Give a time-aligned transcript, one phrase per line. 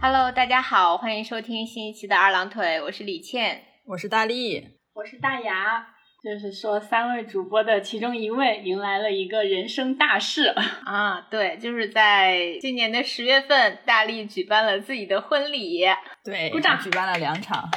[0.00, 5.86] Hello，大家好，欢迎收听新一期的二郎腿，我是李倩，我是大力，我是大牙。
[6.22, 10.54] 就是说，三位主播的其中一位迎来了一个人生大事
[10.84, 11.26] 啊！
[11.30, 15.84] 对，就是在今年的十月份，大力举办了自己的婚礼，
[16.24, 17.68] 对，鼓掌，举办了两场。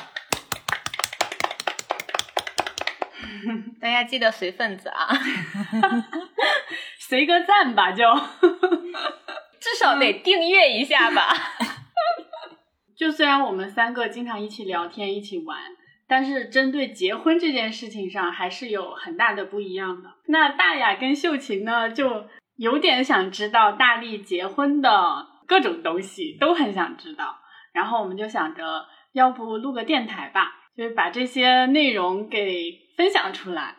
[3.80, 5.08] 大家记得随份子啊，
[7.00, 8.04] 随个赞吧，就
[9.62, 11.34] 至少得订阅一下吧。
[13.00, 15.58] 就虽然我们三个经常一起聊天、一起玩。
[16.12, 20.10] 但是针对结婚这件事情上，还是有很大的不一样的。
[20.26, 27.38] 那大雅跟秀琴呢，就有点想知道大力结婚的各种东西，都很想知道。
[27.74, 33.76] 然后我们就想着，要不录个电台吧，就是把这些内容给分享出来。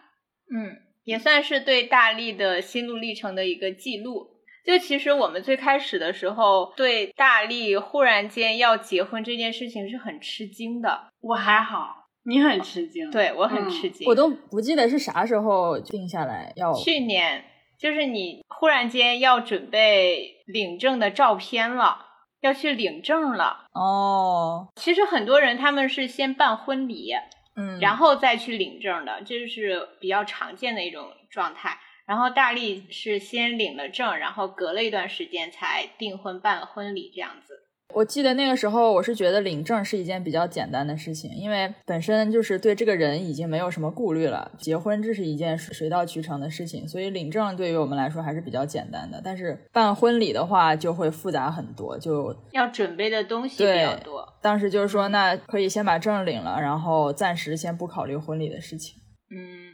[0.54, 4.29] 嗯，也算是对大力的心路历程的一个记录。
[4.64, 11.12] 就其实我们最开始的时候，对大力忽然间要结婚这件事情是很吃惊的。
[11.20, 11.96] 我还好。
[12.22, 16.70] 你很吃惊，对我很吃惊，我都不记得是啥时候定下来要。
[16.74, 17.42] 去年
[17.78, 22.04] 就是你忽然间要准备领证的照片了，
[22.42, 23.64] 要去领证了。
[23.72, 27.10] 哦，其实很多人他们是先办婚礼，
[27.56, 31.78] 嗯，然后再去领证的，这是比较常见的一种状态。
[32.10, 37.54] 然后大力是先领了证，然后隔了一段时间才订婚办了婚礼这样子。
[37.94, 44.50] 我记得那个时候，我是觉得领证是一件比较简单的事情，因为本身就是对这个人已经没有什么顾虑了。
[44.58, 49.20] 结婚这是一件水到渠成的事情，所以领证对于我们来说还是比较简单的。
[49.24, 54.26] 但是办婚礼的话就会复杂很多，就要准备的东西比较多。
[54.42, 58.96] 当时就是说，那可以先把证领了，然后暂时先不考虑婚礼的事情。
[59.32, 59.70] 嗯，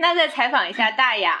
[0.00, 1.38] 那再采访一下大雅。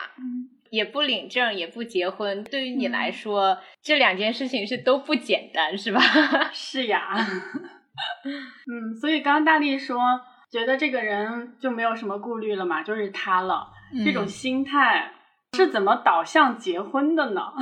[0.70, 6.00] 也不领证，也不结婚，对于你来说，这两件事情是都不简单，是吧？
[6.54, 7.12] 是呀。
[8.70, 9.98] 嗯，所以刚刚大力说，
[10.48, 13.66] 觉得这个人就没有什么顾虑了嘛，就是他了。
[14.04, 15.10] 这种心态
[15.56, 17.42] 是怎么导向结婚的呢？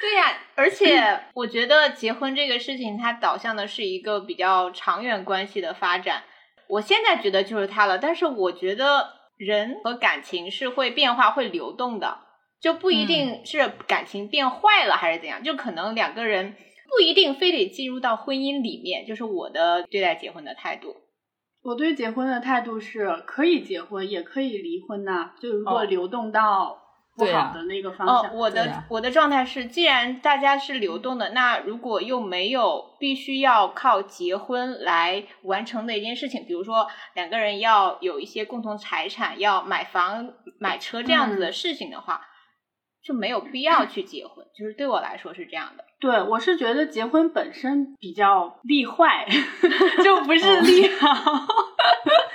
[0.00, 6.24] 对呀，而且我觉得结婚这个事情，它导向的是一个比较长远关系的发展。
[6.66, 12.18] 我现在觉得就是他了，但是我觉得人和感情是会变化、会流动的。
[12.60, 16.54] 就不一定是感情变坏了还是怎样，就可能两个人
[16.90, 19.06] 不一定非得进入到婚姻里面。
[19.06, 20.94] 就是我的对待结婚的态度，
[21.62, 25.32] 我对结婚的态度是可以结婚也可以离婚呐。
[25.40, 26.79] 就如果流动到
[27.26, 42.22] 不好的那个方向，我的我的状态是，既然大家是流动的，那如果又没有必须要靠结婚来完成的一件事情，比如说两个人要有一些共同财产，要买房买车这样子的事情的话。
[43.02, 45.84] 就没有必要去结婚，就是对我来说是这样的。
[46.00, 49.26] 对我是觉得结婚本身比较利坏，
[50.04, 51.08] 就不是利好。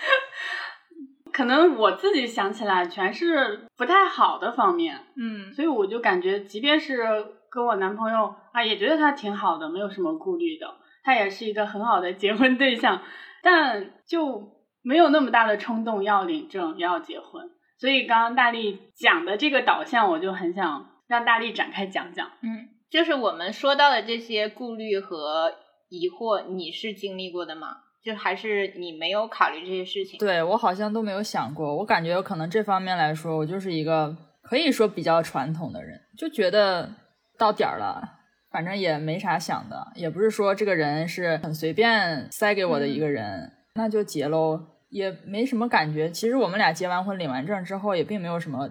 [1.35, 7.03] 可能我自己想起来全是不太好的方面，嗯，所以我就感觉，即便是
[7.49, 13.01] 跟我男朋友啊，也觉得他挺好的，没有什么顾虑的，他也是一个很好的结婚对象，
[13.43, 14.49] 但就
[14.81, 17.49] 没有那么大的冲动要领证要结婚。
[17.77, 22.31] 所以刚刚大力讲的这个导向，我就很想让大力展开讲讲。
[22.43, 25.53] 嗯，就是我们说到的这些顾虑和
[25.89, 27.79] 疑惑，你是经历过的吗？
[28.05, 30.19] 就还是你没有考虑这些事情？
[30.19, 31.75] 对我好像都没有想过。
[31.77, 36.93] 我感觉可能这方面来说，我就是一个可以说比较传统的人，就觉得
[37.37, 38.19] 到点儿了，
[38.51, 44.67] 反正也没啥想的，也不是说这个人是很随便塞给我的一个人，那就结喽。
[44.91, 46.09] 也没什么感觉。
[46.09, 48.69] 其实我们俩结完婚、领完证之后，也并没有什么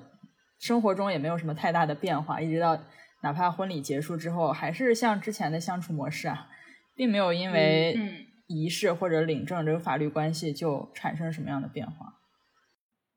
[0.58, 2.40] 生活中也没有什么太大的变化。
[2.40, 2.78] 一直到
[3.22, 6.46] 哪怕婚礼结束之后，还是像之前的相处模式啊，
[6.94, 7.98] 并没有因为
[8.46, 12.14] 仪式或者领证这个法律关系就产生什么样的变化。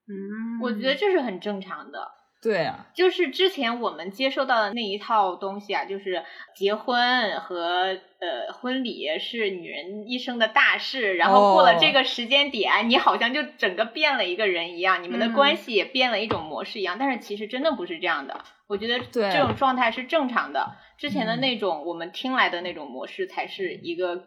[0.07, 2.11] 嗯，我觉得这是很正常的。
[2.39, 6.23] 对啊，就是之前我们接受到的那一套东西啊，就是
[6.55, 16.97] 结婚和呃婚礼是女人一生的大事，然后过了这个时间点，你好像就整个变了一个人一样，你们的关系也变了一种模式一样。
[16.99, 20.75] 但是其实真的不是这样的，我觉得这种状态是正常的。
[20.99, 24.23] 之前的那种我们听来的那种模式，才是一个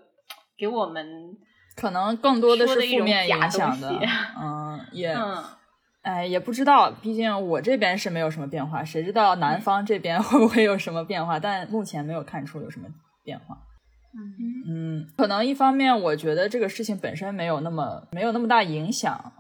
[0.60, 1.36] 给我们
[1.74, 3.90] 可能更多的是负面影响的，
[4.38, 5.16] 嗯，也。
[6.02, 11.38] 哎，也不知道，毕竟我这边是没有什么变化，谁知道南方这边 会不会有什么变化？
[11.38, 12.88] 但目前没有看出有什么
[13.22, 13.58] 变化。
[14.66, 19.30] 嗯，可能一方面我觉得这个事情本身没有那么没有那么大影响，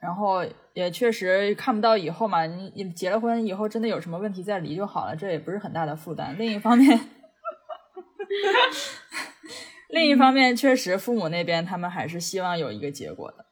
[0.00, 0.42] 然后
[0.72, 6.34] 也确实看不到以后嘛，你你结了婚以后真的有什么问题再离就好了，这也不是很大的负担。
[6.38, 6.98] 另一方面。
[9.88, 13.44] 另一方面，确实父母那边他们还是希望有一个结果的。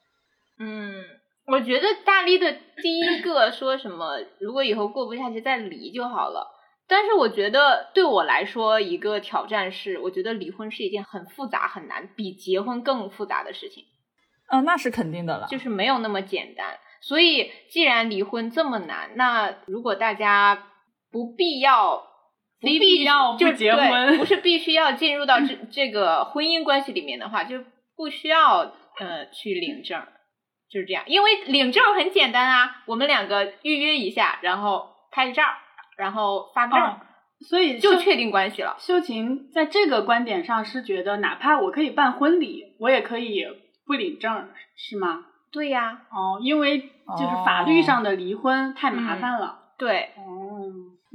[0.59, 1.05] 嗯，
[1.47, 6.51] 我觉得大力的第一个说什么，如果以后过不下去再离就好了。
[6.87, 13.85] 但是我觉得对我来说，一个挑战是，我觉得离婚是一件很复杂、很难，比结婚更复杂的事情。
[14.53, 16.79] 嗯，那是肯定的了，就是没有那么简单。
[17.01, 20.73] 所以，既然离婚这么难，那如果大家
[21.11, 22.03] 不必要，
[22.65, 27.63] 不必要就结婚，不是必须要进入到这这个婚姻关系里面的话，就
[27.97, 30.03] 不需要呃去领证，
[30.71, 31.05] 就是这样。
[31.07, 35.43] 因为领证很简单啊，我们两个预约一下，然后拍照。
[35.97, 36.77] 然后发证，
[37.49, 38.75] 所以就确定关系了。
[38.81, 43.45] 秀琴在这个观点上是觉得，哪怕我可以办婚礼，我也可以
[43.87, 45.27] 不领证，是吗？
[45.53, 46.01] 对呀。
[46.11, 49.57] 哦，因为就是法律上的离婚太麻烦了。
[49.79, 50.11] 对。
[50.17, 50.34] 哦。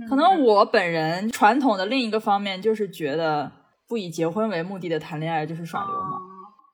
[0.07, 3.51] 可能我本人传统的另一个方面就是觉得，
[3.88, 6.22] 不以结婚为目的的谈恋爱就是耍流氓。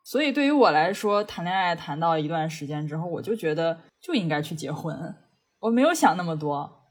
[0.04, 5.16] 所以对于我来说，谈恋爱谈到一段时间之后，我就觉得就应该去结婚。
[5.60, 6.84] 我没有想那么多。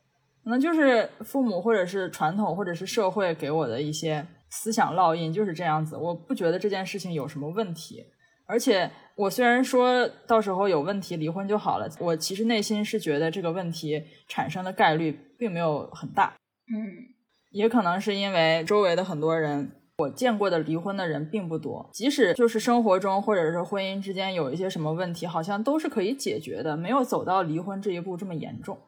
[0.43, 8.05] 可能就是父母或者是传统或者是社会给我的一些思想烙印就是这样子，我不觉得这件事情有什么问题。
[8.47, 16.35] 而且我虽然说到时候有问题离婚就好了，我其实内心是觉得这个问题产生的概率并没有很大。
[16.67, 17.15] 嗯，
[17.51, 21.89] 也可能是因为周围的很多人，我见过的离婚的人并不多。
[21.93, 28.81] 即使就是生活中或者是婚姻之间有一些什么问题，好像都是可以解决的，没有走到离婚这一步这么严重。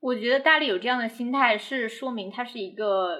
[0.00, 3.16] 我觉得大力有这样的心态，是说明他是一个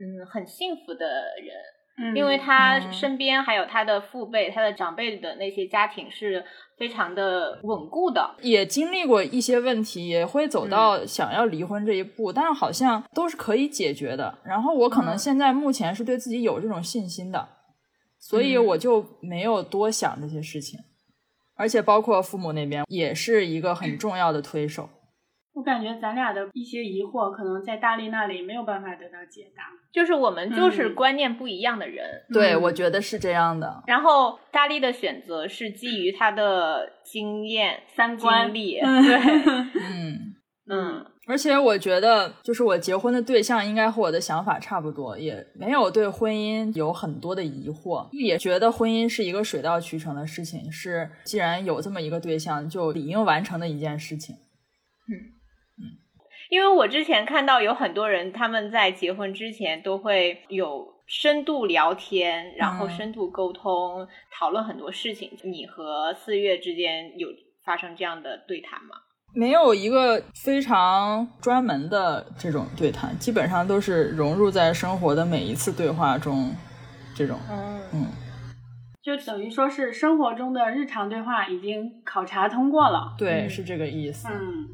[0.00, 1.06] 嗯很幸福的
[1.40, 1.54] 人，
[2.14, 6.44] 因为他身边还有他的父辈、他的长辈的那些家庭是
[6.76, 14.38] 非常的稳固的，也经历过一些问题，也会走到想要离婚这一步，但是好像都是可以解决的。
[14.44, 17.48] 然后我可能现在目前是对自己有这种信心的，
[18.18, 20.78] 所以我就没有多想这些事情，
[21.54, 24.90] 而且包括父母那边也是一个很重要的推手。
[25.56, 29.62] 我感觉咱俩的一些疑惑，可能在大力那里没有办法得到解答。
[29.90, 33.82] 就是我们就是观念不一样的人，对，我觉得是这样的。
[33.86, 39.16] 然后大力的选择是基于他的经验、三观、历， 对，
[39.90, 40.34] 嗯
[40.70, 41.06] 嗯。
[41.26, 54.36] 而且我觉得，就是我结婚的对象应该和我的想法差不多，也没有对婚姻有很多的疑惑，也觉得婚姻是一个水到渠成的事情，是既然有这么一个对象，就理应完成的一件事情。
[55.08, 55.32] 嗯。
[56.50, 65.30] 因为我之前看到有很多人，他们在结婚之前都会有深度聊天，然后深度沟通，讨论很多事情。
[65.42, 67.28] 你和四月之间有
[67.64, 68.96] 发生这样的对谈吗？
[69.34, 76.54] 没有一个非常专门的这种对谈，基本上都是融入在生活的每一次对话中。
[77.14, 78.06] 这种，嗯嗯，
[79.02, 83.14] 就等于说是生活中的日常对话已经考察通过了。
[83.16, 84.28] 对，是这个意思。
[84.30, 84.68] 嗯。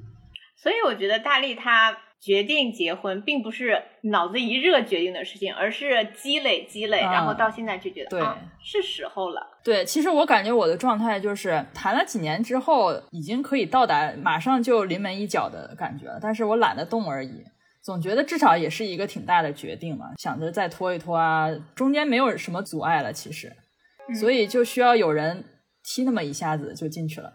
[0.62, 9.44] 所以我觉得大力他决定结婚，并不是脑子一热决定的事情，而是积累积累，然后到现在就觉得啊，是时候了。
[9.64, 17.42] 对，其实我感觉我的状态就是谈了几年之后，已经可以到达马上就临门一脚的感觉了，但是我懒得动而已。
[17.82, 23.52] 总觉得至少也是一个挺大的决定嘛，想着再拖一拖啊，中间没有什么阻碍了，其实，
[24.20, 25.44] 所以就需要有人
[25.82, 27.32] 踢那么一下子就进去了。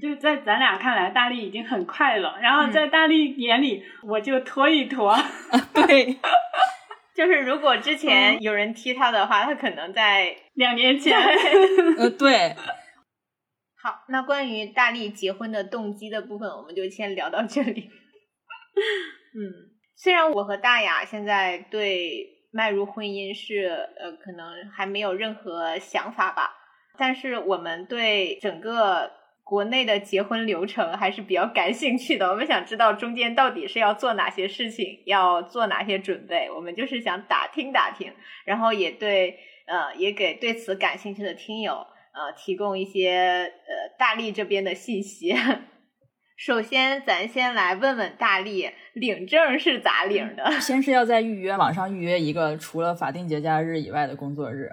[0.00, 2.38] 就在咱俩看来，大力已经很快了。
[2.40, 5.14] 然后在大力眼里，我就拖一拖。
[5.74, 6.16] 对，
[7.14, 11.14] 就是如果之前有人踢他的话，他可能在两年前。
[11.98, 12.54] 呃，对。
[13.82, 17.90] 好，那关于大力结婚的动机的部分，我们就先聊到这里。
[19.34, 19.40] 嗯，
[19.96, 23.66] 虽然我和大雅现在对迈入婚姻是
[23.98, 26.50] 呃，可能还没有任何想法吧，
[26.96, 29.22] 但是我们对整个。
[29.44, 38.10] 国内的结婚流程还是比较感兴趣的，我们想知道中间到底是要做哪些事情，要做哪些准备，我们就是想打听打听，
[38.46, 45.34] 然后也对呃也给对此感兴趣的听友呃提供一些呃大力这边的信息。
[46.36, 50.50] 首先，咱先来问问大力，领证是咋领的？
[50.58, 54.70] 先是要在预约网上预约一个除了法定节假日以外的工作日，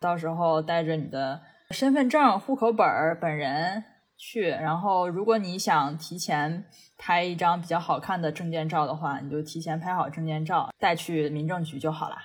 [0.00, 3.84] 到时候带着你的身份证、户口本儿、本人。
[4.24, 6.64] 去，然后如果你想提前
[6.96, 12.16] 拍一张比较好看的证件照的话，你就提前拍好证件照带去民政局就好了。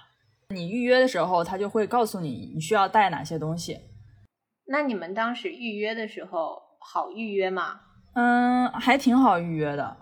[0.50, 3.80] 你预约的时候，他就会告诉你你需要带哪些东西。
[4.68, 7.80] 那你们当时预约的时候好预约吗？
[8.14, 9.98] 嗯，还挺好预约的。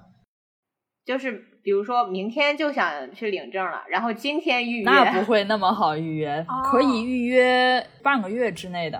[1.05, 1.31] 就是
[1.63, 8.99] 比如说明天就想去领证了，然后今天预约，那不会那么好预约，哦可以预约半个月之内的。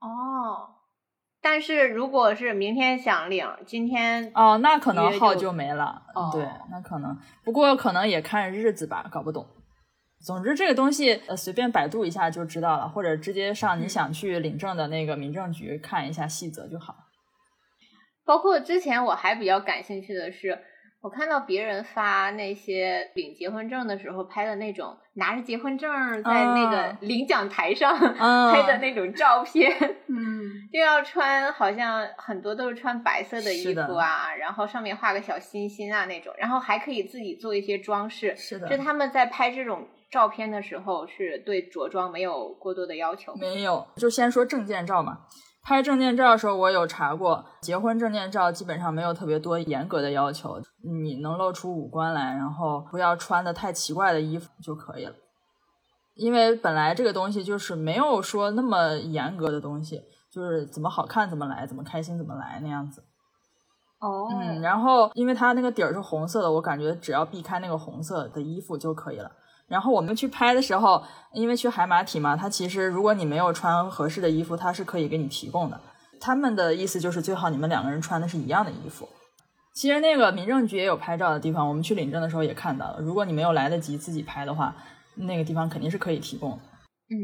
[0.00, 0.76] 哦。
[1.42, 6.02] 但是如果是明天想领，今天哦，那可能号就就没了。
[6.14, 9.46] 哦对，那可能，不过可能也看日子吧，搞不懂。
[10.22, 16.94] 总之，这个东西呃随便百度一下就知道了，或者直接上你嗯想去领证的那个民政局看一下细则就好。
[18.26, 20.58] 包括之前我还比较感兴趣的是，
[21.02, 25.90] 我看到别人发那些领结婚证的时候拍的那种拿着结婚证
[26.22, 29.72] 在那个啊领奖台上、嗯 拍的那种照片，
[30.08, 38.36] 嗯， 就要穿，好像很多都是穿白色的衣服啊，然后上面画个小心心啊那种，然后还可以自己做一些装饰。
[38.36, 43.34] 是的就他们在拍这种照片的时候，是对着装没有过多的要求。
[43.36, 45.20] 没有，就先说证件照嘛。
[45.62, 55.12] 拍证件照的时候，我有查过，结婚证件照基本上没有特别多严格的要求，你能露出五官来，然后不要穿的太奇怪的衣服就可以了。
[56.14, 60.02] 因为本来这个东西就是没有说那么严格的东西，
[60.32, 63.04] 就是怎么好看怎么来，怎么开心怎么来那样子。
[64.00, 69.30] 哦嗯，然后因为它那个底儿是红色的，我感觉只要避开那个红色的衣服就可以了。
[69.70, 71.00] 然后我们去拍的时候，
[71.32, 75.80] 因为去海马体嘛，它其实如果你没有穿合适的衣服，它是可以给你提供的。
[76.20, 79.08] 他们的意思就是最好你们两个人穿的是一样的衣服。
[79.72, 82.98] 其实那个民政局也有拍照的地方，我们去领证的时候也看到了。
[83.00, 84.74] 如果你没有来得及自己拍的话，
[85.14, 86.58] 那个地方肯定是可以提供的。
[87.08, 87.16] 嗯，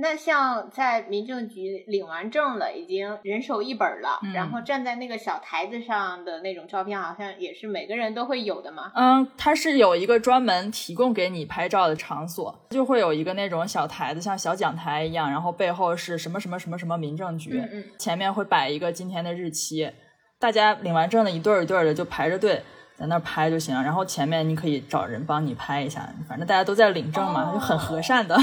[0.00, 8.92] 那像在民政局领完证了，已经人手一本了，嗯然后站在那个小台子上的那种照片，好像也是每个人都会有的嘛。
[8.94, 19.90] 嗯，它是有一个专门提供给你拍照的场所，就会有一个那种小台子，像小讲台一样，然后背后是什么什么什么什么民政局，嗯嗯前面会摆一个今天的日期，
[20.38, 22.62] 大家领完证的一对儿一对儿的就排着队
[22.96, 28.38] 在那儿拍就行了，然后前面你可以找人帮你拍一下，反正大家都在领证嘛，哦就很和善的。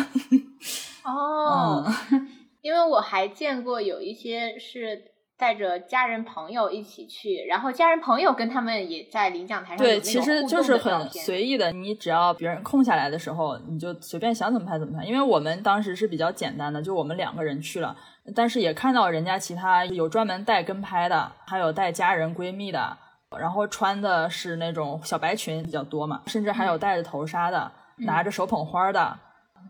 [1.06, 2.28] 哦，嗯。
[2.66, 5.00] 因为我还见过有一些是
[5.38, 15.06] 带着家人朋友一起去，然后家人朋友跟他们也在领奖台上对，其实就是很随意的，你只要别人空下来的时候，你就随便想怎么拍怎么拍。
[15.06, 17.96] 因为我们当时是比较简单的，就我们两个人去了，
[18.34, 22.98] 但是也看到人家其他有专门带跟拍的，还有带家人闺蜜的，
[23.38, 29.20] 然后穿的是那种小白裙比较多嘛，甚至还有戴着头纱的，拿着手捧花的，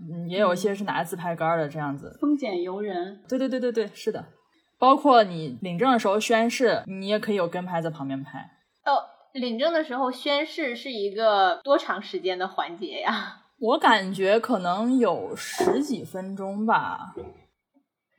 [0.10, 2.18] 嗯，也有一些是拿自拍杆的这样子。
[2.20, 3.22] 风俭由人。
[3.28, 4.26] 对对对对对，是的。
[4.78, 8.40] 包括你领证的时候宣誓，你也可以有跟拍在旁边拍。
[8.86, 13.38] 哦，领证的时候宣誓是一个多长时间的环节呀？
[13.58, 17.14] 我感觉可能有十几分钟吧。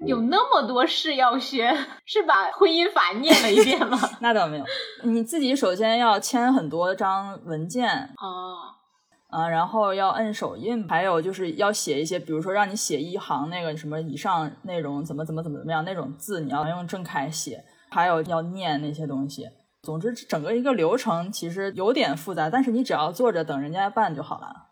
[0.07, 3.99] 有那么多事要宣，是把婚姻法念了一遍吗？
[4.21, 4.65] 那倒没有，
[5.05, 8.76] 你自己首先要签很多张文件哦，
[9.37, 19.47] 啊，然后要摁手印，还有就是要写一些，比如说让你写一行那个什么以上内容怎么怎么怎么怎么样那种字，你要用正楷写，还有要念那些东西。
[19.83, 24.66] 总之，整个一个流程其实有点复杂，但是你只要坐着等人家办就好了。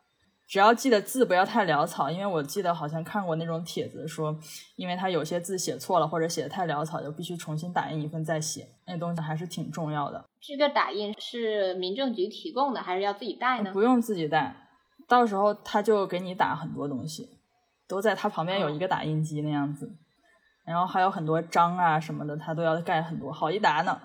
[0.46, 4.38] 只要记得字不要太潦草，因为我记得好像看过那种帖子说，
[4.76, 10.24] 因为他有些字写错了或者写的太潦草，就必须重新打印一份再写，那东西还是挺重要的。
[10.40, 13.72] 这个打印是民政局提供的，还是要自己带呢？
[13.72, 14.54] 不用自己带，
[15.08, 17.38] 到时候他就给你打很多东西，
[17.88, 19.90] 都在他旁边有一个打印机那样子，
[20.66, 23.98] 然后还有很多章啊什么的，他都要盖很多，好一沓呢。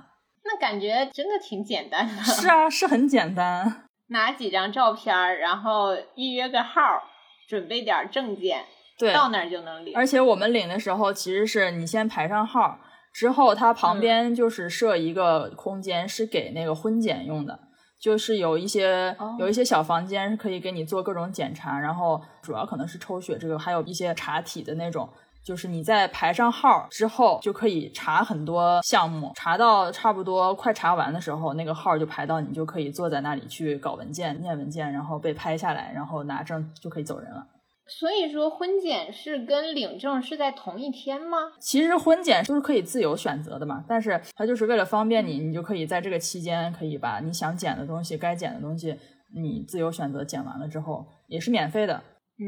[0.45, 2.23] 那感觉真的挺简单的。
[2.23, 3.88] 是啊，是很简单。
[4.09, 7.01] 拿几张照片儿，然后预约个号儿，
[7.47, 8.65] 准备点儿证件，
[8.97, 9.95] 对，到那儿就能领。
[9.95, 12.79] 而且我们领的时候，其实是你先排上号，
[13.13, 17.59] 之后它旁边就是设一个空间，是给那个婚检用的，
[17.99, 25.09] 就是有一些、哦有一些小房间是可以给你做各种检查，然后主要可能是抽血这个，还有一些查体的那种。
[25.49, 37.43] 就是你在排上号之后，就可以查很多项目，查到差不多快查完的时候，那个号就排到，你就可以坐在那里去搞文件、念文件，然后被拍下来，然后拿证就可以走人了。
[37.87, 41.39] 所以说，婚检是跟领证是在同一天吗？
[41.59, 48.95] 其实婚检都是可以自由选择的嘛，但是它就是为了方便你，你就可以在这个期间可以把你想检的东西、该检的东西，
[49.33, 52.03] 你自由选择检完了之后也是免费的。
[52.37, 52.45] 嗯，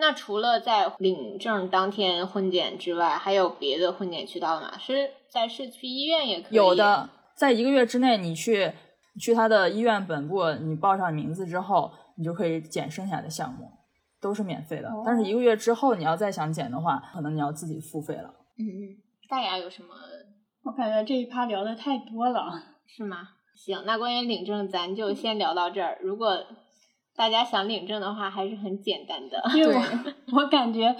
[0.00, 4.78] 那除了在领证当天婚检之外，还有别的婚检渠道吗？
[4.78, 6.56] 是在市区医院也可以？
[6.56, 8.72] 有的，在一个月之内，你去
[9.20, 13.70] 去他的医院本部，你报上名字之后，你就可以检剩下的项目，
[14.20, 14.88] 都是免费的。
[14.88, 18.34] 哦但是一个月之后，你要再想检的话，可能你要自己付费了。
[18.58, 18.96] 嗯嗯，
[19.28, 19.94] 大雅有什么
[20.64, 22.52] 我感觉这一趴聊的太多了。
[22.86, 23.18] 是吗？
[23.54, 25.98] 行，那关于领证咱就先聊到这儿。
[26.02, 26.44] 如果
[27.20, 29.38] 大家想领证的话，还是很简单的。
[29.54, 29.82] 因为我
[30.40, 30.96] 我感觉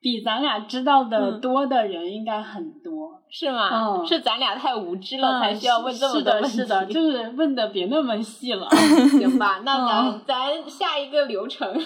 [0.00, 3.68] 比咱俩知道的多的人应该很多，是吗？
[3.98, 6.48] 嗯是咱俩太无知了，才需要问这么多问题。
[6.48, 8.66] 是的，是的，就是问的别那么细了。
[9.20, 11.78] 行吧，那咱、嗯咱下一个流程，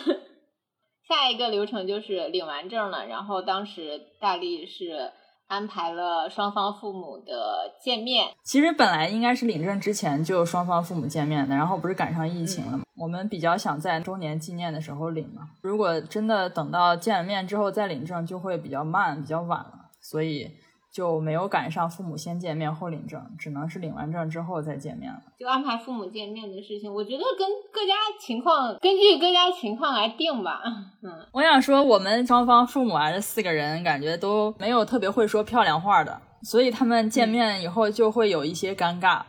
[1.09, 5.11] 下一个流程就是领完证了，然后当时大力是
[5.53, 12.85] 安排了双方父母的见面，其实本来应该是领证之前就双方父母见面的，然后不是赶上疫情了嘛？
[12.97, 15.51] 我们比较想在周年纪念的时候领嘛。
[15.61, 20.51] 如果真的等到见了面之后再领证，就会比较慢，比较晚了，所以
[20.93, 25.19] 就没有赶上父母先见面后领证，只能是领完证之后再见面了。
[25.39, 26.93] 就安排父母见面的事情。
[26.93, 30.61] 我觉得跟各家情况，根据各家情况来定吧。
[31.03, 39.23] 嗯，我想说，我们双方父母啊，这四个人感觉都没有特别会说漂亮话的，所以他们见面以后就会有一些尴尬。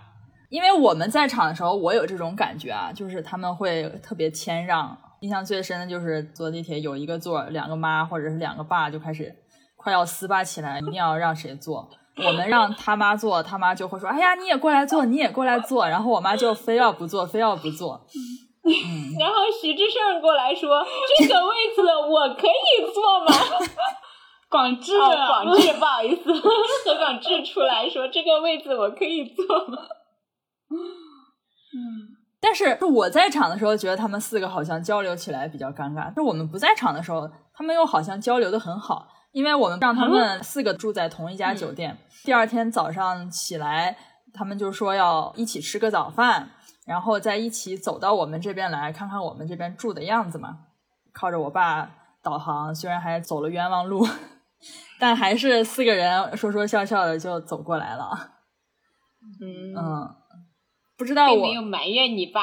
[0.50, 4.98] 因为我们在场的时候，我有这种感觉啊，就是他们会特别谦让。
[5.22, 9.34] 印象最深的就是坐地铁有一个座，两个妈或者是两个爸就开始
[9.84, 11.90] 快要撕巴起来，一定要让谁坐。
[12.16, 18.06] 我们让他妈坐，他妈就会说：“哎呀，你也过来坐，你也过来坐。”然后我妈就非要不坐，非要不坐。
[18.64, 20.86] 嗯，然后徐志胜过来说
[21.20, 23.34] ：“这个位子我可以坐吗？”
[24.50, 26.32] 广智，哦，广智，不好意思，
[26.86, 29.80] 何广智出来说：“这个位子我可以坐吗？”
[30.72, 36.04] 嗯，但是我在场的时候，觉得他们四个好像交流起来比较尴尬。
[36.06, 41.98] 但是我们不在场的时候，他们又好像交流的很好，因为我们让他们四个住在同一家酒店。
[42.24, 43.98] 第二天早上起来，
[44.34, 46.52] 他们就说要一起吃个早饭，
[46.86, 50.60] 然后再一起走到我们这边来看看我们这边住的样子嘛。
[51.12, 51.90] 靠着我爸
[52.24, 54.08] 导航，虽然还走了冤枉路，
[55.00, 58.12] 但还是四个人说说笑笑的就走过来了。
[59.42, 60.16] 嗯，嗯，
[60.96, 62.42] 不知道我没有埋怨你爸。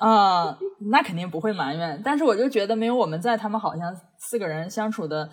[0.00, 0.58] 啊、
[0.90, 5.30] 那肯定不会埋怨，但是我就觉得没有我们在，他们好像四个人相处的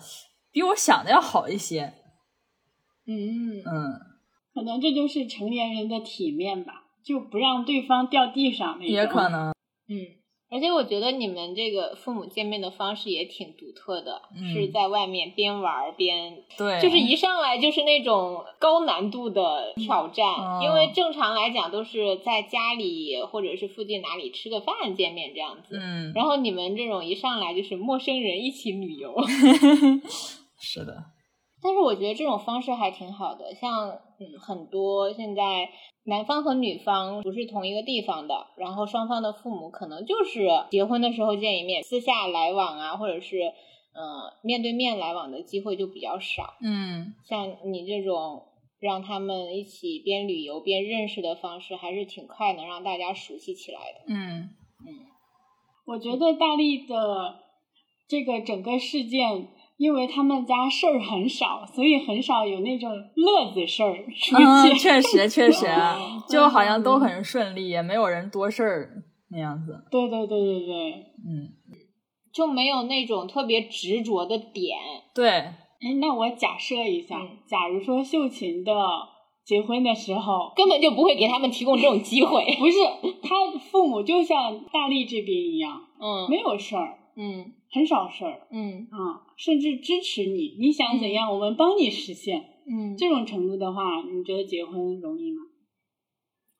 [0.52, 1.94] 比我想的要好一些。
[3.06, 4.00] 嗯，嗯，
[4.54, 8.94] 可能这就是成年人的体面吧，就不让对方掉地上那种。
[8.94, 9.50] 也可能，
[9.88, 9.96] 嗯，
[10.48, 25.76] 而且我觉得你们这个父母见面的方式也挺独特的，嗯是在外面边玩边，对，就是一上来就是那种高难度的挑战，嗯因为正常来讲都是在家里或者是附近哪里吃个饭见面这样子。
[25.80, 29.16] 嗯，然后你们这种一上来就是陌生人一起旅游，
[30.60, 31.04] 是的，
[31.62, 35.68] 但是我觉得这种方式还挺好的，像嗯很多现在
[36.04, 43.52] 男方和女方不是同一个地方的，然后双方的父母可能就是结婚的时候见一面，私下来往啊，或者是
[43.94, 46.54] 呃面对面来往的机会就比较少。
[46.62, 48.46] 嗯像你这种
[48.78, 54.00] 让他们一起边旅游边认识的方式，还是挺快能让大家熟悉起来的。
[54.08, 54.50] 嗯
[55.86, 57.40] 我觉得大力的
[58.08, 59.48] 这个整个事件，
[59.80, 64.76] 因为他们家事儿很少，所以很少有那种乐子事儿出嗯，现。
[64.76, 68.90] 确 实确实，哦 就好像都很顺利，也没有人多事儿
[69.30, 69.82] 那样子。
[69.90, 70.92] 对对对对对。
[71.26, 71.48] 嗯，
[72.30, 74.76] 就没有那种特别执着的点，
[75.14, 75.54] 对，哎，
[75.98, 78.72] 那我假设一下，嗯假如说秀琴的
[79.46, 82.44] 结婚的时候，根本就不会给他们提供这种机会。
[82.60, 82.76] 不是
[83.22, 92.40] 他父母就像大力这边一样，嗯没有事儿，嗯很少事儿嗯啊，甚至支持你，你想怎样，我们帮你实现。
[92.66, 95.42] 嗯，这种程度的话，你觉得结婚容易吗？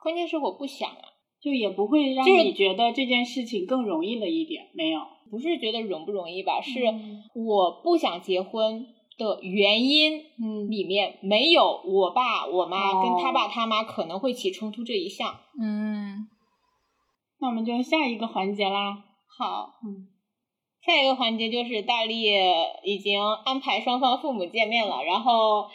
[0.03, 1.03] 关键是我不想啊，
[1.41, 5.01] 就也不会让你觉得这件事情更容易了一点，没有。
[5.31, 8.85] 不是觉得容不容易吧，是嗯我不想结婚
[9.17, 15.39] 的原因嗯里面没有我爸我妈哦跟他爸他妈可能会起冲突这一项。
[15.63, 16.27] 嗯
[17.41, 19.05] 那我们就下一个环节啦。
[19.39, 20.09] 好，嗯，
[20.85, 22.25] 下一个环节就是大力
[22.85, 25.69] 已经安排双方父母见面了，然后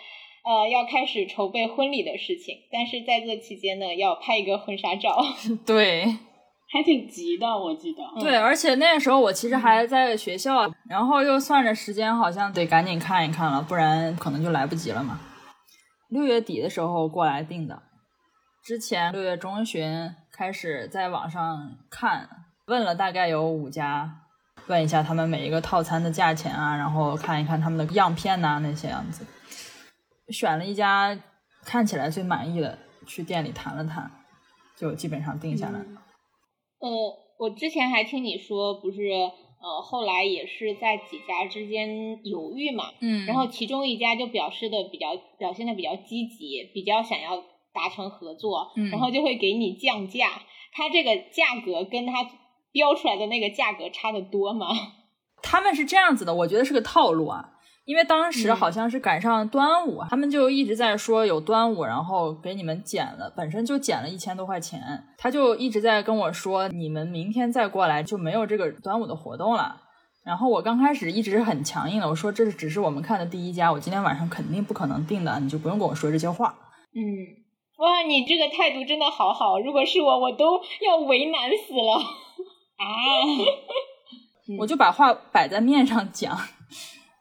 [0.44, 5.24] 呃要开始筹备婚礼的事情，但是在这期间呢，要拍一个婚纱照。
[5.66, 6.06] 对
[6.74, 8.04] 还挺急的，我记得。
[8.20, 15.20] 对，而且那个时候我其实还在学校，然后又算着时间，好像得赶紧看一看了，不然可能就来不及了嘛。
[16.10, 17.84] 六月底的时候过来定的，
[18.64, 22.28] 之前六月中旬开始在网上看，
[22.66, 24.24] 问了大概有五家，
[24.68, 29.26] 问一下他们每一个套餐的价钱啊，然后看一看他们的样片呐、那些样子，
[30.30, 31.18] 选了一家
[31.64, 34.10] 看起来最满意的，去店里谈了谈，
[34.76, 35.86] 就基本上定下来了。
[36.80, 36.90] 呃，
[37.38, 47.38] 我之前还听你说，不是呃后来也是在几家之间犹豫嘛，嗯然后其中一家就表示的比较表现的比较积极，比较想要
[47.74, 50.42] 达成合作，嗯然后就会给你降价。
[50.74, 52.30] 它这个价格跟它
[52.76, 54.68] 标出来的那个价格差得多吗？
[55.42, 57.54] 他们是这样子的，我觉得是个套路啊。
[57.86, 64.82] 因为当时嗯好像是赶上端午，他们就一直在说有端午，然后给你们减了，本身就减了一千多块钱，
[65.20, 69.82] 他就一直在跟我说，你们明天再过来就没有这个端午的活动了。
[70.26, 76.56] 然后我刚开始一直是很强硬的，我说这是只是我们看的第一家，我今天晚上肯定不可能订的，你就不用跟我说这些话。
[76.96, 77.00] 嗯，
[77.78, 82.02] 哇，你这个态度真的好好，如果是我，我都要为难死了
[82.78, 82.86] 啊！
[84.48, 86.38] 嗯 我就把话摆在面上讲，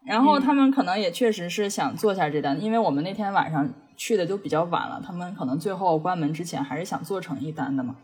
[0.04, 7.96] 然后嗯他们可能也确实是想做下这单，因为我们那天晚上去的就比较晚了，他们可能最后关门之前还是想做成一单的嘛。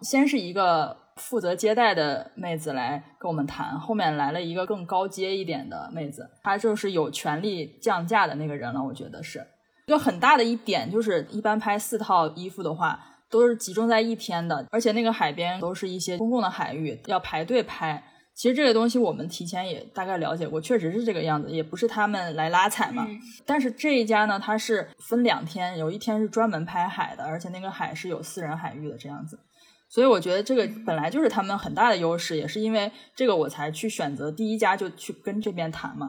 [0.00, 9.46] 先是一个负责接待的妹子来跟我们谈，后面来了一个更高阶一点的妹子，她就是有权利降价的那个人了，我觉得是
[9.86, 12.98] 一个很大的一点，就是一般拍四套衣服的话。
[13.34, 18.00] 都是集中在一天的，而且那个海边都是一些公共的海域，要排队拍。
[18.32, 23.04] 其实这个东西我们提前也大概了解过，确实是这个样子，也不是他们来拉踩嘛。
[23.08, 29.36] 嗯但是这一家呢，它是分两天，有一天是专门拍海的，而且那个海是有私人海域的这样子。
[29.88, 36.08] 所以我觉得这个本来就是他们很大的优势，也是因为这个我才去选择第一家就去跟这边谈嘛。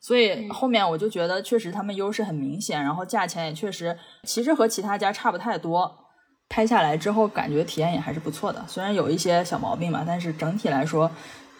[0.00, 6.09] 所以嗯后面我就觉得确实他们优势很明显，然后价钱也确实其实和其他家差不太多。
[6.50, 11.10] 拍下来之后感觉体验也还是不错的，虽然有一些小毛病吧，但是整体来说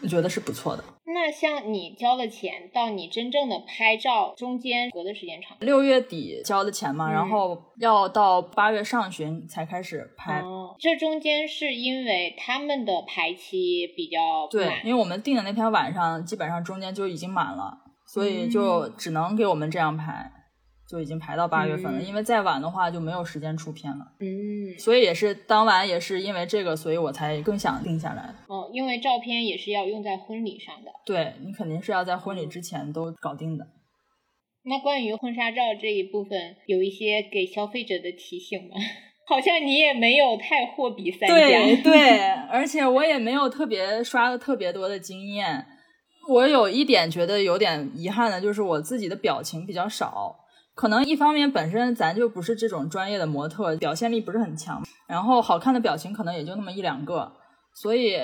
[0.03, 0.85] 我觉得是不错的。
[1.13, 5.57] 那像你交了钱到你真正的拍照中间隔的时间长？
[5.61, 10.41] 六月底交的钱嘛，嗯然后要到八月上旬才开始拍。
[10.41, 20.31] 哦，这中间是因为他们的排期比较对，因为我们定的那天晚上基本上中间就已经满了，所以就嗯只能给我们这样排，
[20.91, 22.01] 就已经排到八月份了。
[22.01, 28.35] 嗯因为再晚的话就没有时间出片了，嗯，所以也是当晚也是因为这个，所以我才更想定下来。
[28.49, 30.91] 哦，因为照片也是要用在婚礼上的。
[31.07, 33.67] 对你肯定是要在婚礼之前都搞定的。
[34.65, 38.77] 那关于婚纱照这一部分，有一些给消费者的提醒吗？
[39.27, 41.83] 好像你也没有太货比三对家。
[41.83, 42.19] 对，
[42.51, 45.65] 而且我也没有特别刷的特别多的经验。
[46.29, 50.37] 我有一点觉得有点遗憾的，就是我自己的表情比较少。
[50.81, 57.31] 可能一方面本身咱就不是这种专业的模特，表现力不是很强，然后好看的表情可能也就那么一两个，
[57.75, 58.19] 所以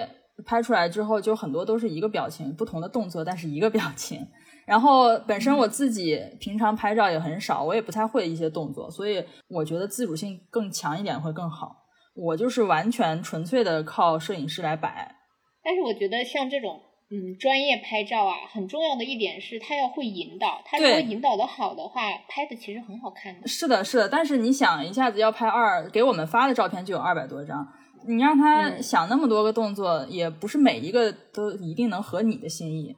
[0.46, 4.26] 拍出来之后就很多都是一个表情，不同的动作，但是一个表情。
[4.64, 11.76] 然后本身我自己平常拍照也很少，我也不太会一些动作，所以我觉得自主性更强一点会更好。
[12.14, 15.14] 我就是完全纯粹的靠摄影师来摆。
[15.62, 23.46] 但是我觉得像这种嗯专业拍照啊，很重要的一点是他要会引导，他如果引导的好的话，拍的其实很好看的。
[23.46, 27.64] 是的，是的，但是你想一下子要拍二，给我们发的照片就有二百多张，
[28.08, 32.96] 你让他嗯想那么多个动作，也不是每一个都一定能合你的心意。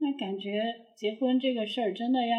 [0.00, 0.62] 那感觉
[0.94, 2.36] 结婚这个事儿真的要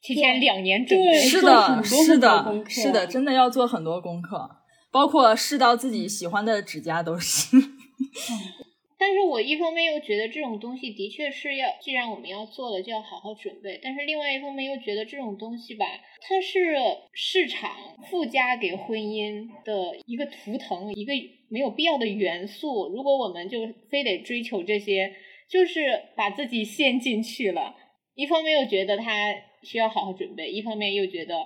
[0.00, 4.48] 提前两年准备，是的，是的是的，真的要做很多功课，
[4.92, 7.56] 包括试到自己喜欢的指甲都是。
[9.02, 13.80] 但是我一方面又觉得这种东西的确是要，既然我们要做了，就要好好准备。
[13.82, 15.84] 但是另外一方面又觉得这种东西吧，
[16.20, 16.76] 它是
[17.12, 17.76] 市场
[18.08, 21.12] 附加给婚姻的一个图腾，一个
[21.48, 22.86] 没有必要的元素。
[22.94, 23.58] 如果我们就
[23.90, 25.12] 非得追求这些，
[25.50, 27.74] 就是把自己陷进去了。
[28.14, 29.34] 一方面又觉得它
[29.64, 31.44] 需要好好准备，一方面又觉得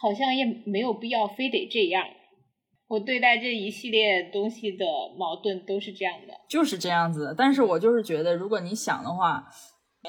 [0.00, 2.08] 好像也没有必要非得这样。
[2.94, 4.84] 我对待这一系列东西的
[5.18, 6.34] 矛盾都是这样的。
[6.48, 7.34] 就是这样子的。
[7.34, 9.46] 但是我就是觉得，如果你想的话，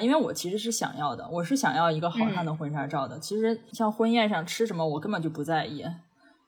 [0.02, 3.18] 因为我其实是想要的，我是想要一个好看的婚纱照的。
[3.20, 5.84] 其实像婚宴上吃什么，我根本就不在意，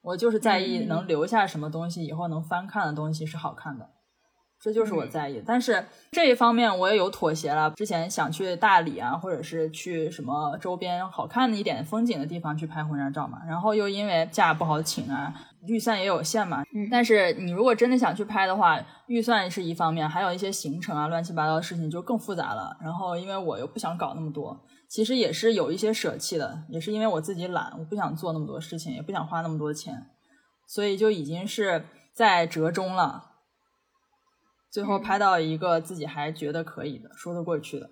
[0.02, 3.90] 我就是在意嗯能留下什么东西，以后能翻看的东西是好看的。
[4.60, 7.72] 这就是我嗯在意，但是这一方面我也有妥协了。
[7.72, 15.34] 之前想去大理啊，或者是去什么周边好看的一点风景的地方去拍婚纱照嘛，然后又因为假不好请啊，
[15.68, 16.64] 预算也有限嘛。
[16.76, 22.76] 嗯但是你如果真的想去拍的话，预算是一方面，还有一些行程啊，乱七八糟的事情就更复杂了。
[22.82, 30.08] 然后因为我又不想搞那么多，其实也是有一些舍弃的，也是因为我自己懒，我不想做那么多事情，也不想花那么多钱，
[30.68, 33.26] 所以就已经是在折中了。
[34.70, 37.90] 最后嗯拍到一个自己还觉得可以的、说得过去的。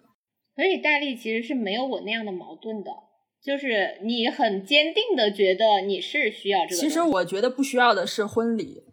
[0.56, 2.92] 所以戴笠其实是没有我那样的矛盾的，
[3.44, 6.82] 就是你很坚定的觉得你是需要这个。
[6.82, 8.84] 其实我觉得不需要的是婚礼，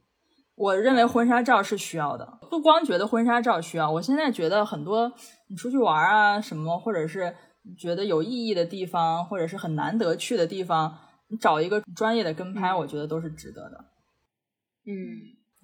[0.57, 2.39] 我认为婚纱照是需要的。
[2.51, 5.13] 不光觉得婚纱照需要，我现在觉得很多
[5.49, 7.35] 你出去玩啊什么，或者是
[7.79, 13.85] 觉得有意义的地方，或者是很难得去的地方，你找一个专业的跟拍，我觉得都是值得的。
[14.85, 14.93] 嗯，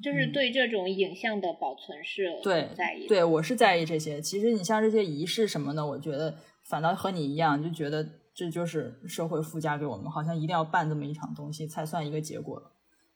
[0.03, 3.09] 就是对这种影像的保存是对在意的。
[3.09, 4.21] 对，我是在意这些。
[4.21, 12.73] 其实你像这些仪式什么的，我觉得反倒和你一样，就觉得这就是社会附加给我们，好像一定要办这么一场东西才算一个结果。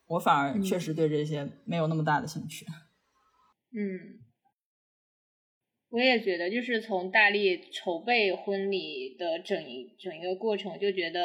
[0.09, 2.67] 我反而确实对这些没有那么大的兴趣。
[3.75, 4.21] 嗯，
[5.91, 11.21] 我也觉得，就是从大力筹备婚礼的整一整一个过程，就觉得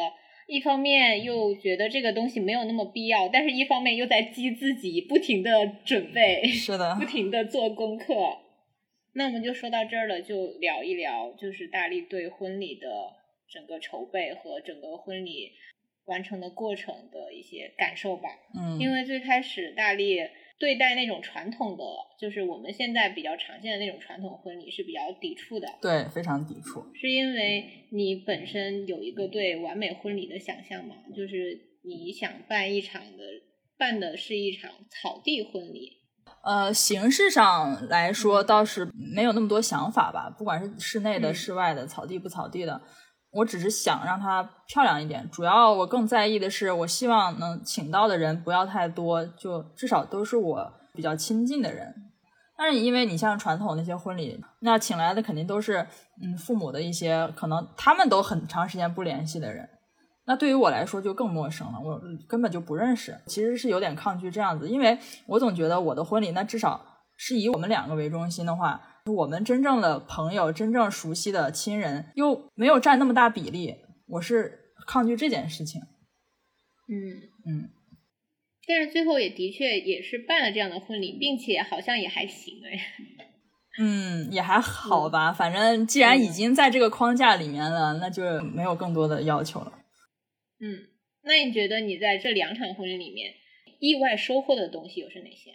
[0.47, 8.13] 一方面又觉得这个东西没有那么必要，但是一方面又在激自己，不停的准备， 是的不，停的做功课。
[9.13, 12.87] 那我们就说到这儿了，就聊一聊，就是大力对婚礼的
[13.49, 15.51] 整个筹备和整个婚礼
[16.05, 18.29] 完成的过程的一些感受吧。
[18.57, 20.21] 嗯，因为最开始大力
[20.59, 21.83] 对待那种传统的，
[22.19, 26.83] 就是我们现在比较常见的那种传统婚礼是比较抵触的，对非常抵触。
[26.95, 33.23] 是因为你本身有一个对完美婚礼的想象嘛，就是你想办一场的，
[33.77, 35.97] 办的是一场草地婚礼。
[36.43, 42.81] 呃，形式上来说倒是没有那么多想法吧，不管是室内的、嗯室外的、草地不草地的，
[43.37, 45.29] 我只是想让它漂亮一点。
[45.31, 51.93] 主要我更在意的是，我希望能请到的人不要太多，就至少都是我比较亲近的人。
[52.57, 55.85] 但是因为你像传统那些婚礼，那请来的肯定都是
[56.19, 59.69] 嗯父母的一些可能他们都很长时间不联系的人。
[60.25, 64.97] 那对于我来说就更陌生了，我根本就不认识，其实是有点抗拒这样子，因为
[65.27, 66.83] 我总觉得我的婚礼，那至少
[67.15, 68.81] 是以我们两个为中心的话，
[69.15, 73.75] 我们真正的朋友、真正熟悉的亲人又没有占那么大比例，
[74.07, 75.81] 我是抗拒这件事情。
[76.89, 77.69] 嗯嗯，
[78.67, 82.79] 但是最后也的确也是办了这样的婚礼，并且好像也还行哎。
[83.79, 89.71] 嗯，也还好吧，反正既然已经在这个框架里面了，那就没有更多的要求了。
[90.59, 90.87] 嗯，
[91.23, 93.33] 那你觉得你在这两场婚礼里面
[93.79, 95.51] 意外收获的东西又是哪些？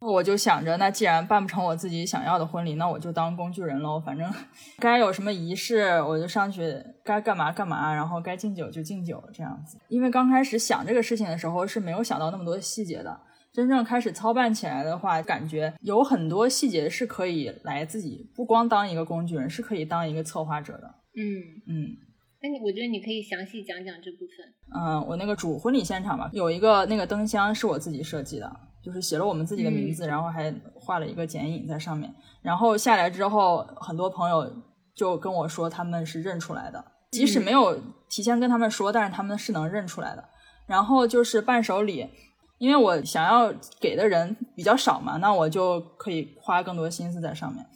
[0.00, 4.00] 我就想着，那既然办不成我自己想要的婚礼，那我就当工具人喽。
[4.00, 4.32] 反正
[4.78, 9.78] 该有什么仪式，我就上去该干嘛干嘛，然后该敬酒就敬酒，这样子。
[9.88, 13.20] 因为刚开始想这个事情的时候是没有想到那么多细节的，
[13.52, 20.94] 真正开始操办起来的话，感觉有很多细节是可以来自己不光当一个工具人，是可以当一个策划者的。
[21.16, 21.22] 嗯，
[21.66, 21.96] 嗯。
[22.40, 24.46] 那你我觉得你可以详细讲讲这部分。
[24.72, 28.48] 嗯，我那个主婚礼现场吧，有一个那个灯箱是我自己设计的，
[28.88, 32.10] 就是写了我们自己的名字，然后还画了一个剪影在上面。
[32.40, 34.50] 然后下来之后，很多朋友
[34.96, 40.24] 就跟我说他们是认出来的，即使没有提前跟他们说，但是他们是能认出来的。
[40.66, 42.08] 然后就是伴手礼，
[42.56, 47.66] 因为我想要给的人比较少嘛，那我就可以花更多心思在上面。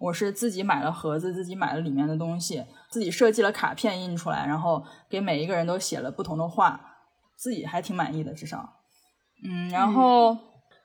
[0.00, 6.80] 我是自己买了盒子，自己买了里面的东西，自己设计了卡片印出来，然后给每一个人都写了不同的话，
[7.36, 8.72] 自己还挺满意的，至少。
[9.44, 10.34] 嗯，然后、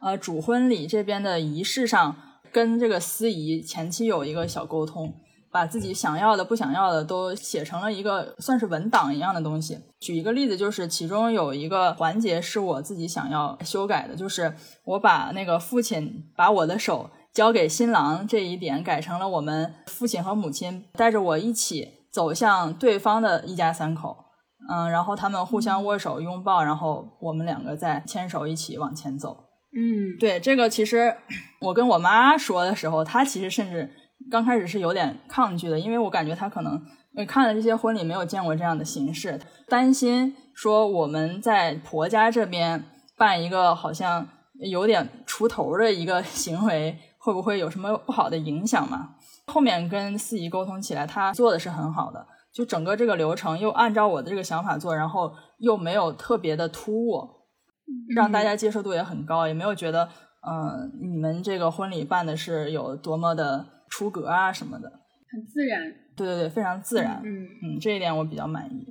[0.02, 2.16] 呃，主婚礼这边的仪式上，
[2.52, 5.14] 跟这个司仪前期有一个小沟通，
[5.52, 9.78] 把自己想要的、不想要的都写成了一个算是文档一样的东西。
[10.00, 17.10] 举一个例子，就是其中有一个环节是我自己想要修改的，就是我把那个父亲把我的手。
[17.34, 24.18] 交给新郎这一点改成了我们父亲和母亲带着我一起走向对方的一家三口，
[24.70, 29.38] 嗯，然后他们互相握手拥抱，然后我们两个再牵手一起往前走。
[29.74, 31.16] 嗯，对这个，其实
[31.60, 33.90] 我跟我妈说的时候，她其实甚至
[34.30, 36.82] 刚开始是有点抗拒的，因为我感觉她可能
[37.28, 42.84] 看了这些婚礼没有见过这样的形式，担心说我们在婆家这边
[43.18, 44.28] 办一个好像
[44.60, 46.98] 有点出头的一个 行为。
[47.24, 49.10] 会不会有什么不好的影响嘛？
[49.46, 57.30] 后面跟司仪沟通起来，他做的是很好的，就整个这个流程又按照我的这个想法做，然后又没有特别的突兀，
[58.16, 60.08] 让大家接受度也很高，也没有觉得
[60.48, 64.92] 嗯、呃，你们这个婚礼办的是有多么的出格啊什么的，
[65.32, 65.94] 很自然。
[66.16, 67.22] 对对对，非常自然。
[67.24, 68.86] 嗯嗯，这一点我比较满意。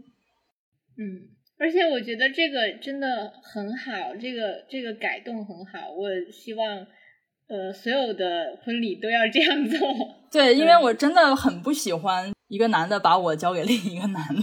[0.96, 6.86] 嗯，而且我觉得这个真的很好，这个这个改动很好，我希望。
[7.52, 9.76] 呃，所有的婚礼都要这样做。
[10.30, 14.42] 对，因为我真的很不喜欢一个男的把我交给另一个男的。